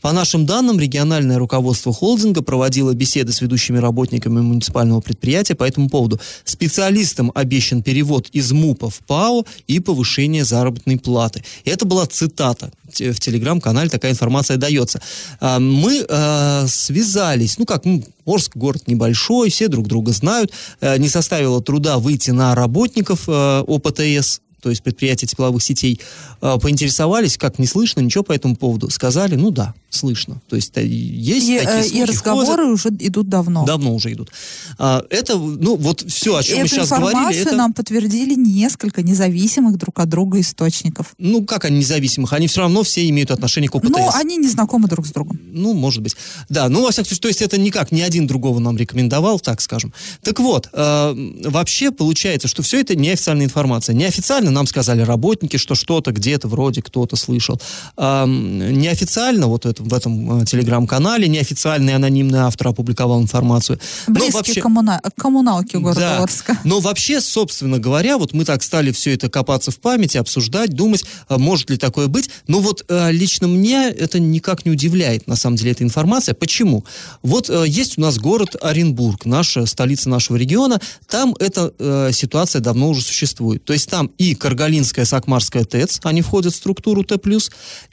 По 0.00 0.12
нашим 0.12 0.45
данным 0.46 0.80
региональное 0.80 1.38
руководство 1.38 1.92
холдинга 1.92 2.42
проводило 2.42 2.94
беседы 2.94 3.32
с 3.32 3.40
ведущими 3.40 3.78
работниками 3.78 4.40
муниципального 4.40 5.00
предприятия 5.00 5.54
по 5.54 5.64
этому 5.64 5.88
поводу. 5.88 6.20
Специалистам 6.44 7.32
обещан 7.34 7.82
перевод 7.82 8.28
из 8.32 8.52
МУПа 8.52 8.88
в 8.88 8.98
ПАО 9.00 9.44
и 9.66 9.80
повышение 9.80 10.44
заработной 10.44 10.98
платы. 10.98 11.44
Это 11.64 11.84
была 11.84 12.06
цитата 12.06 12.70
в 12.86 13.20
телеграм-канале 13.20 13.90
такая 13.90 14.12
информация 14.12 14.56
дается. 14.56 15.00
А, 15.40 15.58
мы 15.58 16.04
э, 16.08 16.66
связались, 16.68 17.58
ну 17.58 17.66
как, 17.66 17.84
ну, 17.84 18.02
Орск 18.24 18.56
город 18.56 18.88
небольшой, 18.88 19.50
все 19.50 19.68
друг 19.68 19.86
друга 19.86 20.12
знают, 20.12 20.52
э, 20.80 20.98
не 20.98 21.08
составило 21.08 21.62
труда 21.62 21.98
выйти 21.98 22.30
на 22.30 22.54
работников 22.54 23.28
э, 23.28 23.64
ОПТС, 23.66 24.40
то 24.66 24.70
есть 24.70 24.82
предприятия 24.82 25.28
тепловых 25.28 25.62
сетей, 25.62 26.00
поинтересовались, 26.40 27.38
как 27.38 27.60
не 27.60 27.66
слышно, 27.66 28.00
ничего 28.00 28.24
по 28.24 28.32
этому 28.32 28.56
поводу. 28.56 28.90
Сказали, 28.90 29.36
ну 29.36 29.52
да, 29.52 29.74
слышно. 29.90 30.40
То 30.48 30.56
есть 30.56 30.72
э, 30.76 30.84
есть 30.84 31.48
и, 31.48 31.58
такие 31.58 31.78
э, 31.78 31.82
слухи, 31.82 31.96
И 31.96 32.04
разговоры 32.04 32.64
ходят. 32.64 32.72
уже 32.72 32.88
идут 33.00 33.28
давно. 33.28 33.64
Давно 33.64 33.94
уже 33.94 34.12
идут. 34.12 34.30
А, 34.78 35.04
это, 35.10 35.36
ну, 35.36 35.76
вот 35.76 36.02
все, 36.02 36.36
о 36.36 36.42
чем 36.42 36.58
Эту 36.58 36.62
мы 36.62 36.68
сейчас 36.68 36.88
говорили. 36.90 37.42
Это... 37.42 37.56
нам 37.56 37.72
подтвердили 37.72 38.34
несколько 38.34 39.02
независимых 39.02 39.76
друг 39.76 39.98
от 39.98 40.08
друга 40.08 40.40
источников. 40.40 41.14
Ну, 41.18 41.44
как 41.44 41.64
они 41.64 41.78
независимых? 41.78 42.32
Они 42.32 42.46
все 42.46 42.60
равно 42.60 42.82
все 42.82 43.08
имеют 43.08 43.30
отношение 43.30 43.68
к 43.68 43.74
ОПТС. 43.74 43.90
Ну, 43.90 44.10
они 44.14 44.36
не 44.36 44.48
знакомы 44.48 44.88
друг 44.88 45.06
с 45.06 45.10
другом. 45.10 45.40
Ну, 45.52 45.72
может 45.72 46.02
быть. 46.02 46.16
Да, 46.48 46.68
ну, 46.68 46.82
во 46.82 46.90
всяком 46.90 47.06
случае, 47.06 47.22
то 47.22 47.28
есть 47.28 47.42
это 47.42 47.58
никак 47.58 47.92
ни 47.92 48.00
один 48.00 48.26
другого 48.26 48.58
нам 48.58 48.76
рекомендовал, 48.76 49.40
так 49.40 49.60
скажем. 49.60 49.92
Так 50.22 50.40
вот, 50.40 50.68
э, 50.72 51.14
вообще 51.44 51.90
получается, 51.90 52.48
что 52.48 52.62
все 52.62 52.80
это 52.80 52.94
неофициальная 52.96 53.46
информация. 53.46 53.94
Неофициально 53.94 54.50
нам 54.56 54.66
сказали 54.66 55.02
работники, 55.02 55.56
что 55.56 55.74
что-то 55.74 56.12
где-то 56.12 56.48
вроде 56.48 56.82
кто-то 56.82 57.16
слышал. 57.16 57.60
Э, 57.96 58.24
неофициально 58.26 59.46
вот 59.46 59.66
это, 59.66 59.82
в 59.82 59.94
этом 59.94 60.44
телеграм 60.44 60.66
телеграм-канале, 60.66 61.28
неофициальный 61.28 61.94
анонимный 61.94 62.40
автор 62.40 62.68
опубликовал 62.68 63.22
информацию. 63.22 63.78
Близкие 64.06 64.32
вообще, 64.32 64.60
коммуна... 64.60 65.00
коммуналки 65.16 65.76
города 65.76 66.00
да, 66.00 66.22
Орска. 66.22 66.58
Но 66.64 66.80
вообще, 66.80 67.20
собственно 67.20 67.78
говоря, 67.78 68.18
вот 68.18 68.32
мы 68.32 68.44
так 68.44 68.62
стали 68.62 68.92
все 68.92 69.14
это 69.14 69.28
копаться 69.28 69.70
в 69.70 69.78
памяти, 69.78 70.18
обсуждать, 70.18 70.70
думать, 70.70 71.04
а 71.28 71.38
может 71.38 71.70
ли 71.70 71.76
такое 71.76 72.08
быть. 72.08 72.30
Но 72.48 72.60
вот 72.60 72.84
э, 72.88 73.12
лично 73.12 73.48
мне 73.48 73.88
это 73.90 74.18
никак 74.18 74.64
не 74.64 74.72
удивляет, 74.72 75.26
на 75.26 75.36
самом 75.36 75.56
деле, 75.56 75.72
эта 75.72 75.84
информация. 75.84 76.34
Почему? 76.34 76.84
Вот 77.22 77.50
э, 77.50 77.64
есть 77.66 77.98
у 77.98 78.00
нас 78.00 78.18
город 78.18 78.56
Оренбург, 78.60 79.24
наша 79.24 79.66
столица 79.66 80.08
нашего 80.08 80.36
региона, 80.36 80.80
там 81.08 81.34
эта 81.38 81.72
э, 81.78 82.10
ситуация 82.12 82.60
давно 82.60 82.90
уже 82.90 83.02
существует. 83.02 83.64
То 83.64 83.72
есть 83.72 83.88
там 83.90 84.10
и 84.18 84.34
Каргалинская, 84.46 85.04
Сакмарская 85.04 85.64
ТЭЦ, 85.64 85.98
они 86.04 86.22
входят 86.22 86.52
в 86.52 86.56
структуру 86.56 87.02
Т+, 87.02 87.18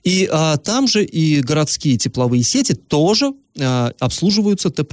и 0.04 0.30
э, 0.32 0.58
там 0.64 0.88
же 0.88 1.04
и 1.04 1.42
городские 1.42 1.98
тепловые 1.98 2.44
сети 2.44 2.76
тоже 2.76 3.34
э, 3.56 3.92
обслуживаются 4.00 4.70
Т+. 4.70 4.84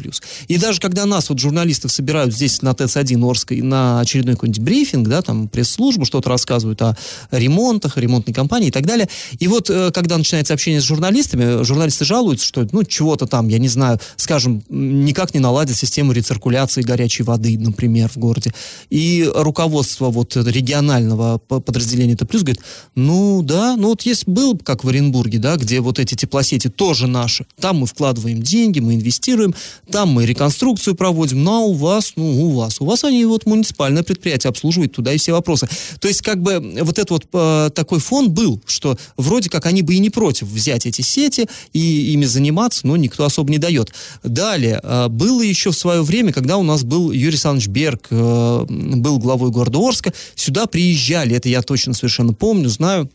И 0.48 0.58
даже 0.58 0.80
когда 0.80 1.06
нас, 1.06 1.28
вот 1.28 1.38
журналистов, 1.38 1.92
собирают 1.92 2.34
здесь 2.34 2.62
на 2.62 2.74
ТЭЦ-1 2.74 3.28
Орской 3.28 3.62
на 3.62 4.00
очередной 4.00 4.34
какой-нибудь 4.34 4.62
брифинг, 4.62 5.08
да, 5.08 5.22
там 5.22 5.48
пресс-службу, 5.48 6.04
что-то 6.04 6.28
рассказывают 6.28 6.80
о 6.82 6.96
ремонтах, 7.30 7.96
ремонтной 7.96 8.34
компании 8.34 8.68
и 8.68 8.70
так 8.70 8.86
далее. 8.86 9.08
И 9.38 9.48
вот 9.48 9.70
э, 9.70 9.90
когда 9.92 10.18
начинается 10.18 10.54
общение 10.54 10.80
с 10.80 10.84
журналистами, 10.84 11.62
журналисты 11.64 12.04
жалуются, 12.04 12.46
что, 12.46 12.66
ну, 12.72 12.84
чего-то 12.84 13.26
там, 13.26 13.48
я 13.48 13.58
не 13.58 13.68
знаю, 13.68 13.98
скажем, 14.16 14.62
никак 14.68 15.34
не 15.34 15.40
наладят 15.40 15.76
систему 15.76 16.12
рециркуляции 16.12 16.82
горячей 16.82 17.22
воды, 17.22 17.58
например, 17.58 18.08
в 18.08 18.16
городе. 18.16 18.52
И 18.90 19.30
руководство 19.34 20.10
вот 20.10 20.36
регионального 20.36 21.38
подразделения 21.38 22.16
Т+, 22.16 22.26
говорит, 22.26 22.60
ну, 22.94 23.42
да, 23.42 23.76
ну, 23.76 23.88
вот 23.88 24.02
есть 24.02 24.26
был, 24.26 24.58
как 24.58 24.84
в 24.84 24.88
Оренбурге, 24.88 25.38
да, 25.38 25.56
где 25.56 25.80
вот 25.80 25.98
эти 25.98 26.14
теплосети 26.14 26.68
тоже 26.68 27.06
наши, 27.06 27.46
там 27.58 27.78
мы 27.78 27.86
вкладываем 27.86 28.42
деньги, 28.50 28.80
мы 28.80 28.94
инвестируем, 28.94 29.54
там 29.90 30.10
мы 30.10 30.26
реконструкцию 30.26 30.94
проводим, 30.94 31.44
ну 31.44 31.52
а 31.52 31.60
у 31.60 31.72
вас, 31.72 32.12
ну 32.16 32.46
у 32.46 32.50
вас, 32.50 32.80
у 32.80 32.84
вас 32.84 33.04
они 33.04 33.24
вот 33.24 33.46
муниципальное 33.46 34.02
предприятие 34.02 34.48
обслуживают 34.48 34.92
туда 34.92 35.12
и 35.12 35.18
все 35.18 35.32
вопросы. 35.32 35.68
То 36.00 36.08
есть 36.08 36.22
как 36.22 36.42
бы 36.42 36.60
вот 36.82 36.98
этот 36.98 37.10
вот 37.10 37.26
э, 37.32 37.70
такой 37.74 38.00
фон 38.00 38.30
был, 38.30 38.60
что 38.66 38.96
вроде 39.16 39.48
как 39.48 39.66
они 39.66 39.82
бы 39.82 39.94
и 39.94 39.98
не 39.98 40.10
против 40.10 40.48
взять 40.48 40.86
эти 40.86 41.02
сети 41.02 41.48
и 41.72 42.12
ими 42.12 42.24
заниматься, 42.24 42.86
но 42.86 42.96
никто 42.96 43.24
особо 43.24 43.50
не 43.50 43.58
дает. 43.58 43.92
Далее, 44.22 44.80
э, 44.82 45.08
было 45.08 45.42
еще 45.42 45.70
в 45.70 45.76
свое 45.76 46.02
время, 46.02 46.32
когда 46.32 46.56
у 46.56 46.62
нас 46.62 46.82
был 46.82 47.10
Юрий 47.12 47.28
Александрович 47.28 47.68
Берг, 47.68 48.08
э, 48.10 48.66
был 48.68 49.18
главой 49.18 49.50
города 49.50 49.78
Орска, 49.78 50.12
сюда 50.34 50.66
приезжали, 50.66 51.36
это 51.36 51.48
я 51.48 51.62
точно 51.62 51.94
совершенно 51.94 52.32
помню, 52.32 52.68
знаю, 52.68 53.08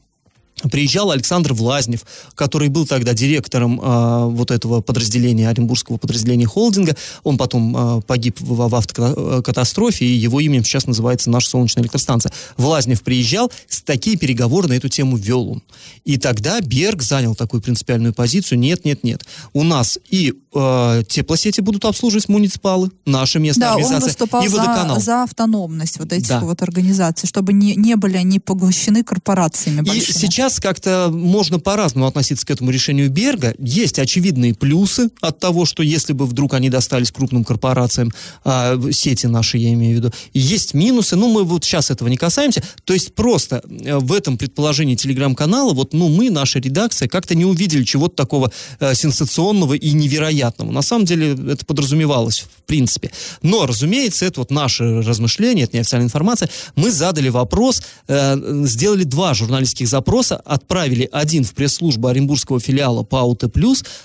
приезжал 0.72 1.12
Александр 1.12 1.54
Влазнев, 1.54 2.06
который 2.34 2.70
был 2.70 2.88
тогда 2.88 3.14
директором 3.14 3.80
э, 3.82 4.26
вот 4.30 4.52
этого 4.52 4.82
подразделения, 4.82 5.50
Оренбургского 5.50 5.98
подразделения 5.98 6.46
холдинга. 6.46 6.96
Он 7.24 7.38
потом 7.38 7.76
э, 8.00 8.02
погиб 8.02 8.40
в, 8.40 8.68
в 8.70 8.76
автокатастрофе, 8.76 10.06
и 10.06 10.16
его 10.16 10.40
именем 10.40 10.64
сейчас 10.64 10.88
называется 10.88 11.30
наша 11.30 11.50
солнечная 11.50 11.84
электростанция. 11.84 12.32
Влазнев 12.58 13.02
приезжал, 13.02 13.52
с 13.68 13.82
такие 13.82 14.18
переговоры 14.18 14.68
на 14.68 14.74
эту 14.74 14.90
тему 14.90 15.18
вел 15.18 15.50
он. 15.50 15.64
И 16.06 16.18
тогда 16.18 16.62
Берг 16.62 17.02
занял 17.02 17.36
такую 17.36 17.62
принципиальную 17.62 18.14
позицию. 18.14 18.60
Нет, 18.60 18.86
нет, 18.86 19.04
нет. 19.04 19.26
У 19.54 19.64
нас 19.64 20.00
и 20.10 20.34
э, 20.56 21.04
теплосети 21.08 21.62
будут 21.62 21.86
обслуживать 21.86 22.30
муниципалы, 22.30 22.92
наша 23.06 23.40
местная 23.40 23.68
да, 23.68 23.74
организация, 23.74 23.98
он 23.98 24.04
выступал 24.04 24.44
и 24.44 24.48
водоканал. 24.48 24.96
За, 25.00 25.06
за 25.06 25.24
автономность 25.24 26.00
вот 26.00 26.14
этих 26.14 26.30
да. 26.30 26.40
вот 26.40 26.62
организаций, 26.62 27.28
чтобы 27.28 27.54
не, 27.54 27.76
не 27.76 27.96
были 27.96 28.18
они 28.18 28.40
поглощены 28.40 29.04
корпорациями 29.04 29.82
большими. 29.82 30.10
И 30.10 30.14
сейчас 30.14 30.60
как-то 30.60 31.10
можно 31.12 31.60
по-разному 31.60 32.08
относиться 32.08 32.46
к 32.46 32.52
этому 32.52 32.72
решению 32.72 33.10
Берга. 33.10 33.54
Есть 33.60 34.00
очевидные 34.00 34.54
плюсы 34.54 35.10
от 35.22 35.40
того, 35.40 35.66
что 35.66 35.84
если 35.84 36.14
бы 36.14 36.26
вдруг 36.26 36.54
они 36.54 36.70
достались 36.70 37.12
крупным 37.12 37.44
корпорациям, 37.44 38.12
а, 38.44 38.80
сети 38.92 39.28
наши, 39.28 39.58
я 39.58 39.74
имею 39.74 39.94
в 39.94 39.98
виду, 39.98 40.14
есть 40.34 40.74
минусы, 40.74 41.16
ну, 41.16 41.32
мы 41.32 41.44
вот 41.44 41.64
сейчас 41.64 41.92
этого 41.92 42.08
не 42.08 42.18
касаемся. 42.18 42.64
То 42.84 42.94
есть 42.94 43.14
просто 43.14 43.62
э, 43.68 43.98
в 43.98 44.14
этом 44.14 44.38
предположении 44.38 44.96
телеграм-канала, 44.96 45.74
вот, 45.74 45.94
ну, 45.94 46.10
мы, 46.10 46.30
наша 46.30 46.60
редакция, 46.60 47.08
как-то 47.08 47.36
не 47.36 47.46
увидели 47.46 47.84
чего-то 47.84 48.16
такого 48.16 48.52
э, 48.80 48.94
сенсационного 48.96 49.74
и 49.74 49.92
невероятного. 49.92 50.45
На 50.60 50.82
самом 50.82 51.06
деле 51.06 51.32
это 51.52 51.66
подразумевалось, 51.66 52.40
в 52.40 52.64
принципе. 52.64 53.12
Но, 53.42 53.66
разумеется, 53.66 54.26
это 54.26 54.42
вот 54.42 54.52
наше 54.52 55.02
размышление, 55.02 55.66
это 55.66 55.78
неофициальная 55.78 56.08
информация. 56.08 56.50
Мы 56.76 56.92
задали 56.92 57.30
вопрос, 57.30 57.82
э, 58.08 58.64
сделали 58.66 59.04
два 59.04 59.34
журналистских 59.34 59.88
запроса 59.88 60.42
отправили 60.46 61.10
один 61.12 61.44
в 61.44 61.54
пресс-службу 61.54 62.08
Оренбургского 62.08 62.60
филиала 62.60 63.04
ПАО 63.04 63.36
Т+, 63.36 63.50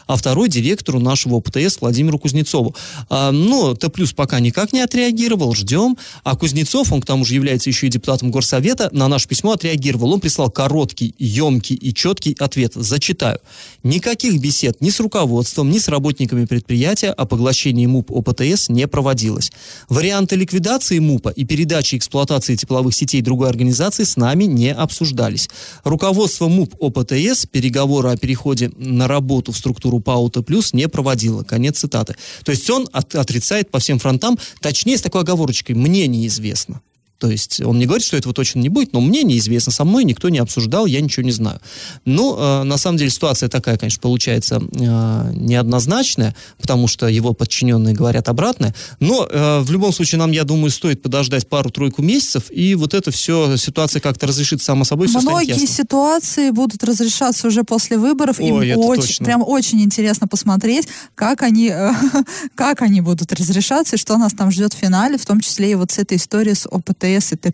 а 0.07 0.17
второй 0.17 0.49
директору 0.49 1.01
нашего 1.01 1.39
ОПТС 1.39 1.81
Владимиру 1.81 2.19
Кузнецову. 2.19 2.75
А, 3.09 3.31
но 3.33 3.75
Т+, 3.75 3.89
пока 4.15 4.41
никак 4.41 4.73
не 4.73 4.81
отреагировал, 4.81 5.55
ждем. 5.55 5.97
А 6.23 6.37
Кузнецов, 6.37 6.93
он 6.93 7.01
к 7.01 7.07
тому 7.07 7.25
же 7.25 7.35
является 7.35 7.71
еще 7.71 7.87
и 7.87 7.91
депутатом 7.91 8.31
Горсовета, 8.31 8.89
на 8.93 9.09
наше 9.09 9.29
письмо 9.29 9.53
отреагировал. 9.53 10.13
Он 10.13 10.21
прислал 10.21 10.51
короткий, 10.51 11.15
емкий 11.19 11.77
и 11.77 11.93
четкий 11.93 12.37
ответ. 12.39 12.73
Зачитаю. 12.75 13.39
Никаких 13.83 14.41
бесед 14.41 14.81
ни 14.81 14.91
с 14.91 15.01
руководством, 15.01 15.71
ни 15.71 15.79
с 15.79 15.89
работниками 15.89 16.30
предприятия 16.47 17.11
о 17.11 17.27
поглощении 17.27 17.87
МУП 17.87 18.11
ОПТС 18.11 18.69
не 18.69 18.87
проводилось. 18.89 19.53
Варианты 19.89 20.37
ликвидации 20.37 20.99
МУПа 20.99 21.29
и 21.31 21.45
передачи 21.45 21.97
эксплуатации 21.97 22.57
тепловых 22.57 22.95
сетей 22.95 23.23
другой 23.23 23.49
организации 23.49 24.05
с 24.05 24.17
нами 24.17 24.45
не 24.45 24.73
обсуждались. 24.73 25.49
Руководство 25.85 26.49
МУП 26.49 26.75
ОПТС 26.81 27.47
переговоры 27.47 28.11
о 28.11 28.17
переходе 28.17 28.71
на 28.77 29.09
работу 29.09 29.53
в 29.53 29.57
структуру 29.57 30.01
ПАУТа 30.01 30.43
плюс 30.43 30.73
не 30.73 30.89
проводило. 30.89 31.43
Конец 31.43 31.79
цитаты. 31.79 32.17
То 32.45 32.53
есть 32.53 32.69
он 32.71 32.89
от, 32.93 33.15
отрицает 33.15 33.71
по 33.71 33.79
всем 33.79 33.99
фронтам, 33.99 34.39
точнее 34.61 34.99
с 34.99 35.03
такой 35.03 35.23
оговорочкой, 35.23 35.75
мне 35.75 36.07
неизвестно. 36.07 36.81
То 37.21 37.31
есть 37.31 37.61
он 37.61 37.79
не 37.79 37.85
говорит, 37.85 38.05
что 38.05 38.17
этого 38.17 38.35
точно 38.35 38.61
не 38.61 38.71
будет, 38.71 38.95
но 38.95 39.01
мне 39.03 39.23
неизвестно, 39.23 39.71
со 39.71 39.85
мной 39.85 40.05
никто 40.05 40.31
не 40.31 40.39
обсуждал, 40.39 40.87
я 40.87 41.03
ничего 41.03 41.23
не 41.23 41.33
знаю. 41.33 41.61
Ну, 42.07 42.35
э, 42.37 42.63
на 42.63 42.79
самом 42.79 42.97
деле 42.97 43.11
ситуация 43.11 43.51
такая, 43.51 43.77
конечно, 43.77 44.01
получается 44.01 44.57
э, 44.57 45.33
неоднозначная, 45.35 46.35
потому 46.59 46.89
что 46.89 47.09
его 47.09 47.35
подчиненные 47.35 47.95
говорят 47.95 48.31
обратное, 48.31 48.75
но 49.01 49.29
э, 49.31 49.61
в 49.61 49.71
любом 49.71 49.93
случае 49.93 50.19
нам, 50.19 50.31
я 50.31 50.45
думаю, 50.45 50.71
стоит 50.71 51.03
подождать 51.03 51.47
пару-тройку 51.47 52.01
месяцев, 52.01 52.45
и 52.51 52.75
вот 52.75 52.95
это 52.95 53.11
все, 53.11 53.59
ситуация 53.59 54.01
как-то 54.01 54.27
разрешится 54.27 54.65
само 54.65 54.85
собой, 54.85 55.09
Многие 55.09 55.67
ситуации 55.67 56.51
будут 56.51 56.83
разрешаться 56.85 57.49
уже 57.49 57.65
после 57.65 57.99
выборов, 57.99 58.41
Ой, 58.41 58.71
им 58.71 58.79
очень, 58.79 59.03
точно. 59.03 59.27
прям 59.27 59.43
очень 59.47 59.83
интересно 59.83 60.27
посмотреть, 60.27 60.89
как 61.15 61.43
они, 61.43 61.69
э, 61.69 61.93
как 62.55 62.81
они 62.81 63.03
будут 63.03 63.31
разрешаться, 63.33 63.97
и 63.97 63.99
что 63.99 64.17
нас 64.17 64.33
там 64.33 64.51
ждет 64.51 64.73
в 64.73 64.79
финале, 64.79 65.19
в 65.19 65.27
том 65.27 65.41
числе 65.41 65.73
и 65.73 65.75
вот 65.75 65.91
с 65.91 65.99
этой 65.99 66.17
историей 66.17 66.55
с 66.55 66.67
ОПТ 66.67 67.10
ТС 67.19 67.33
и 67.33 67.37
Т+. 67.37 67.53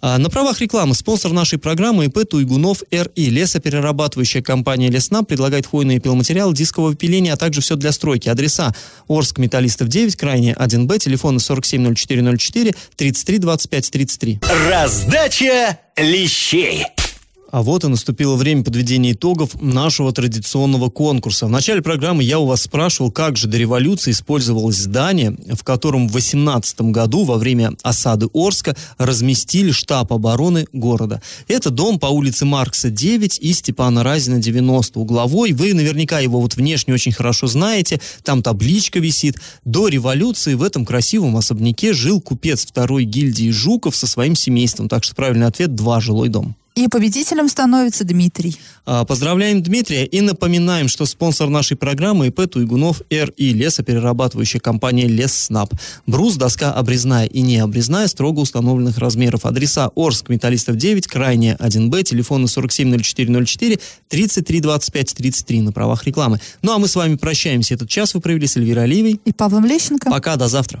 А, 0.00 0.18
на 0.18 0.30
правах 0.30 0.60
рекламы 0.60 0.94
спонсор 0.94 1.32
нашей 1.32 1.58
программы 1.58 2.06
ИП 2.06 2.28
Туйгунов 2.28 2.82
РИ. 2.90 3.30
Лесоперерабатывающая 3.30 4.42
компания 4.42 4.90
Лесна 4.90 5.22
предлагает 5.22 5.66
хвойные 5.66 6.00
пиломатериалы 6.00 6.54
дискового 6.54 6.94
пиления, 6.94 7.34
а 7.34 7.36
также 7.36 7.60
все 7.60 7.76
для 7.76 7.92
стройки. 7.92 8.28
Адреса 8.28 8.74
Орск, 9.08 9.38
Металлистов 9.38 9.88
9, 9.88 10.16
крайне 10.16 10.52
1Б, 10.52 10.98
телефоны 10.98 11.40
470404, 11.40 12.74
33 12.96 13.38
25 13.38 13.90
33. 13.90 14.40
Раздача 14.68 15.78
лещей. 15.96 16.84
А 17.50 17.62
вот 17.62 17.82
и 17.82 17.88
наступило 17.88 18.36
время 18.36 18.62
подведения 18.62 19.12
итогов 19.12 19.58
нашего 19.60 20.12
традиционного 20.12 20.90
конкурса. 20.90 21.46
В 21.46 21.50
начале 21.50 21.80
программы 21.80 22.22
я 22.22 22.38
у 22.38 22.44
вас 22.44 22.62
спрашивал, 22.62 23.10
как 23.10 23.38
же 23.38 23.48
до 23.48 23.56
революции 23.56 24.10
использовалось 24.10 24.76
здание, 24.76 25.34
в 25.54 25.64
котором 25.64 26.08
в 26.08 26.12
18 26.12 26.80
году 26.82 27.24
во 27.24 27.38
время 27.38 27.72
осады 27.82 28.28
Орска 28.34 28.76
разместили 28.98 29.70
штаб 29.70 30.12
обороны 30.12 30.66
города. 30.74 31.22
Это 31.46 31.70
дом 31.70 31.98
по 31.98 32.06
улице 32.06 32.44
Маркса 32.44 32.90
9 32.90 33.38
и 33.40 33.52
Степана 33.54 34.02
Разина 34.04 34.40
90 34.40 35.00
угловой. 35.00 35.52
Вы 35.52 35.72
наверняка 35.72 36.20
его 36.20 36.42
вот 36.42 36.54
внешне 36.54 36.92
очень 36.92 37.12
хорошо 37.12 37.46
знаете. 37.46 37.98
Там 38.24 38.42
табличка 38.42 38.98
висит. 38.98 39.36
До 39.64 39.88
революции 39.88 40.52
в 40.52 40.62
этом 40.62 40.84
красивом 40.84 41.38
особняке 41.38 41.94
жил 41.94 42.20
купец 42.20 42.66
второй 42.66 43.04
гильдии 43.04 43.50
Жуков 43.50 43.96
со 43.96 44.06
своим 44.06 44.34
семейством. 44.34 44.90
Так 44.90 45.02
что 45.02 45.14
правильный 45.14 45.46
ответ– 45.46 45.74
два 45.76 46.00
жилой 46.00 46.28
дом. 46.28 46.54
И 46.78 46.86
победителем 46.86 47.48
становится 47.48 48.04
Дмитрий. 48.04 48.56
А, 48.86 49.04
Поздравляем 49.04 49.64
Дмитрия 49.64 50.06
и 50.06 50.20
напоминаем, 50.20 50.86
что 50.86 51.06
спонсор 51.06 51.48
нашей 51.48 51.76
программы 51.76 52.28
ИП 52.28 52.48
Туйгунов 52.48 53.02
РИ, 53.10 53.52
лесоперерабатывающая 53.52 54.60
компания 54.60 55.08
Лесснаб. 55.08 55.74
Брус, 56.06 56.36
доска 56.36 56.72
обрезная 56.72 57.26
и 57.26 57.40
необрезная, 57.40 58.06
строго 58.06 58.38
установленных 58.38 58.96
размеров. 58.98 59.44
Адреса 59.44 59.90
Орск, 59.96 60.28
Металлистов 60.28 60.76
9, 60.76 61.08
Крайняя 61.08 61.56
1Б, 61.56 62.04
телефоны 62.04 62.46
470404, 62.46 63.80
33 64.08 64.60
25 64.60 65.14
33 65.16 65.62
на 65.62 65.72
правах 65.72 66.04
рекламы. 66.04 66.40
Ну 66.62 66.72
а 66.72 66.78
мы 66.78 66.86
с 66.86 66.94
вами 66.94 67.16
прощаемся. 67.16 67.74
Этот 67.74 67.88
час 67.88 68.14
вы 68.14 68.20
провели 68.20 68.46
с 68.46 68.56
Эльвирой 68.56 68.84
Алиевой. 68.84 69.20
И 69.24 69.32
Павлом 69.32 69.64
Лещенко. 69.64 70.10
Пока, 70.10 70.36
до 70.36 70.46
завтра. 70.46 70.80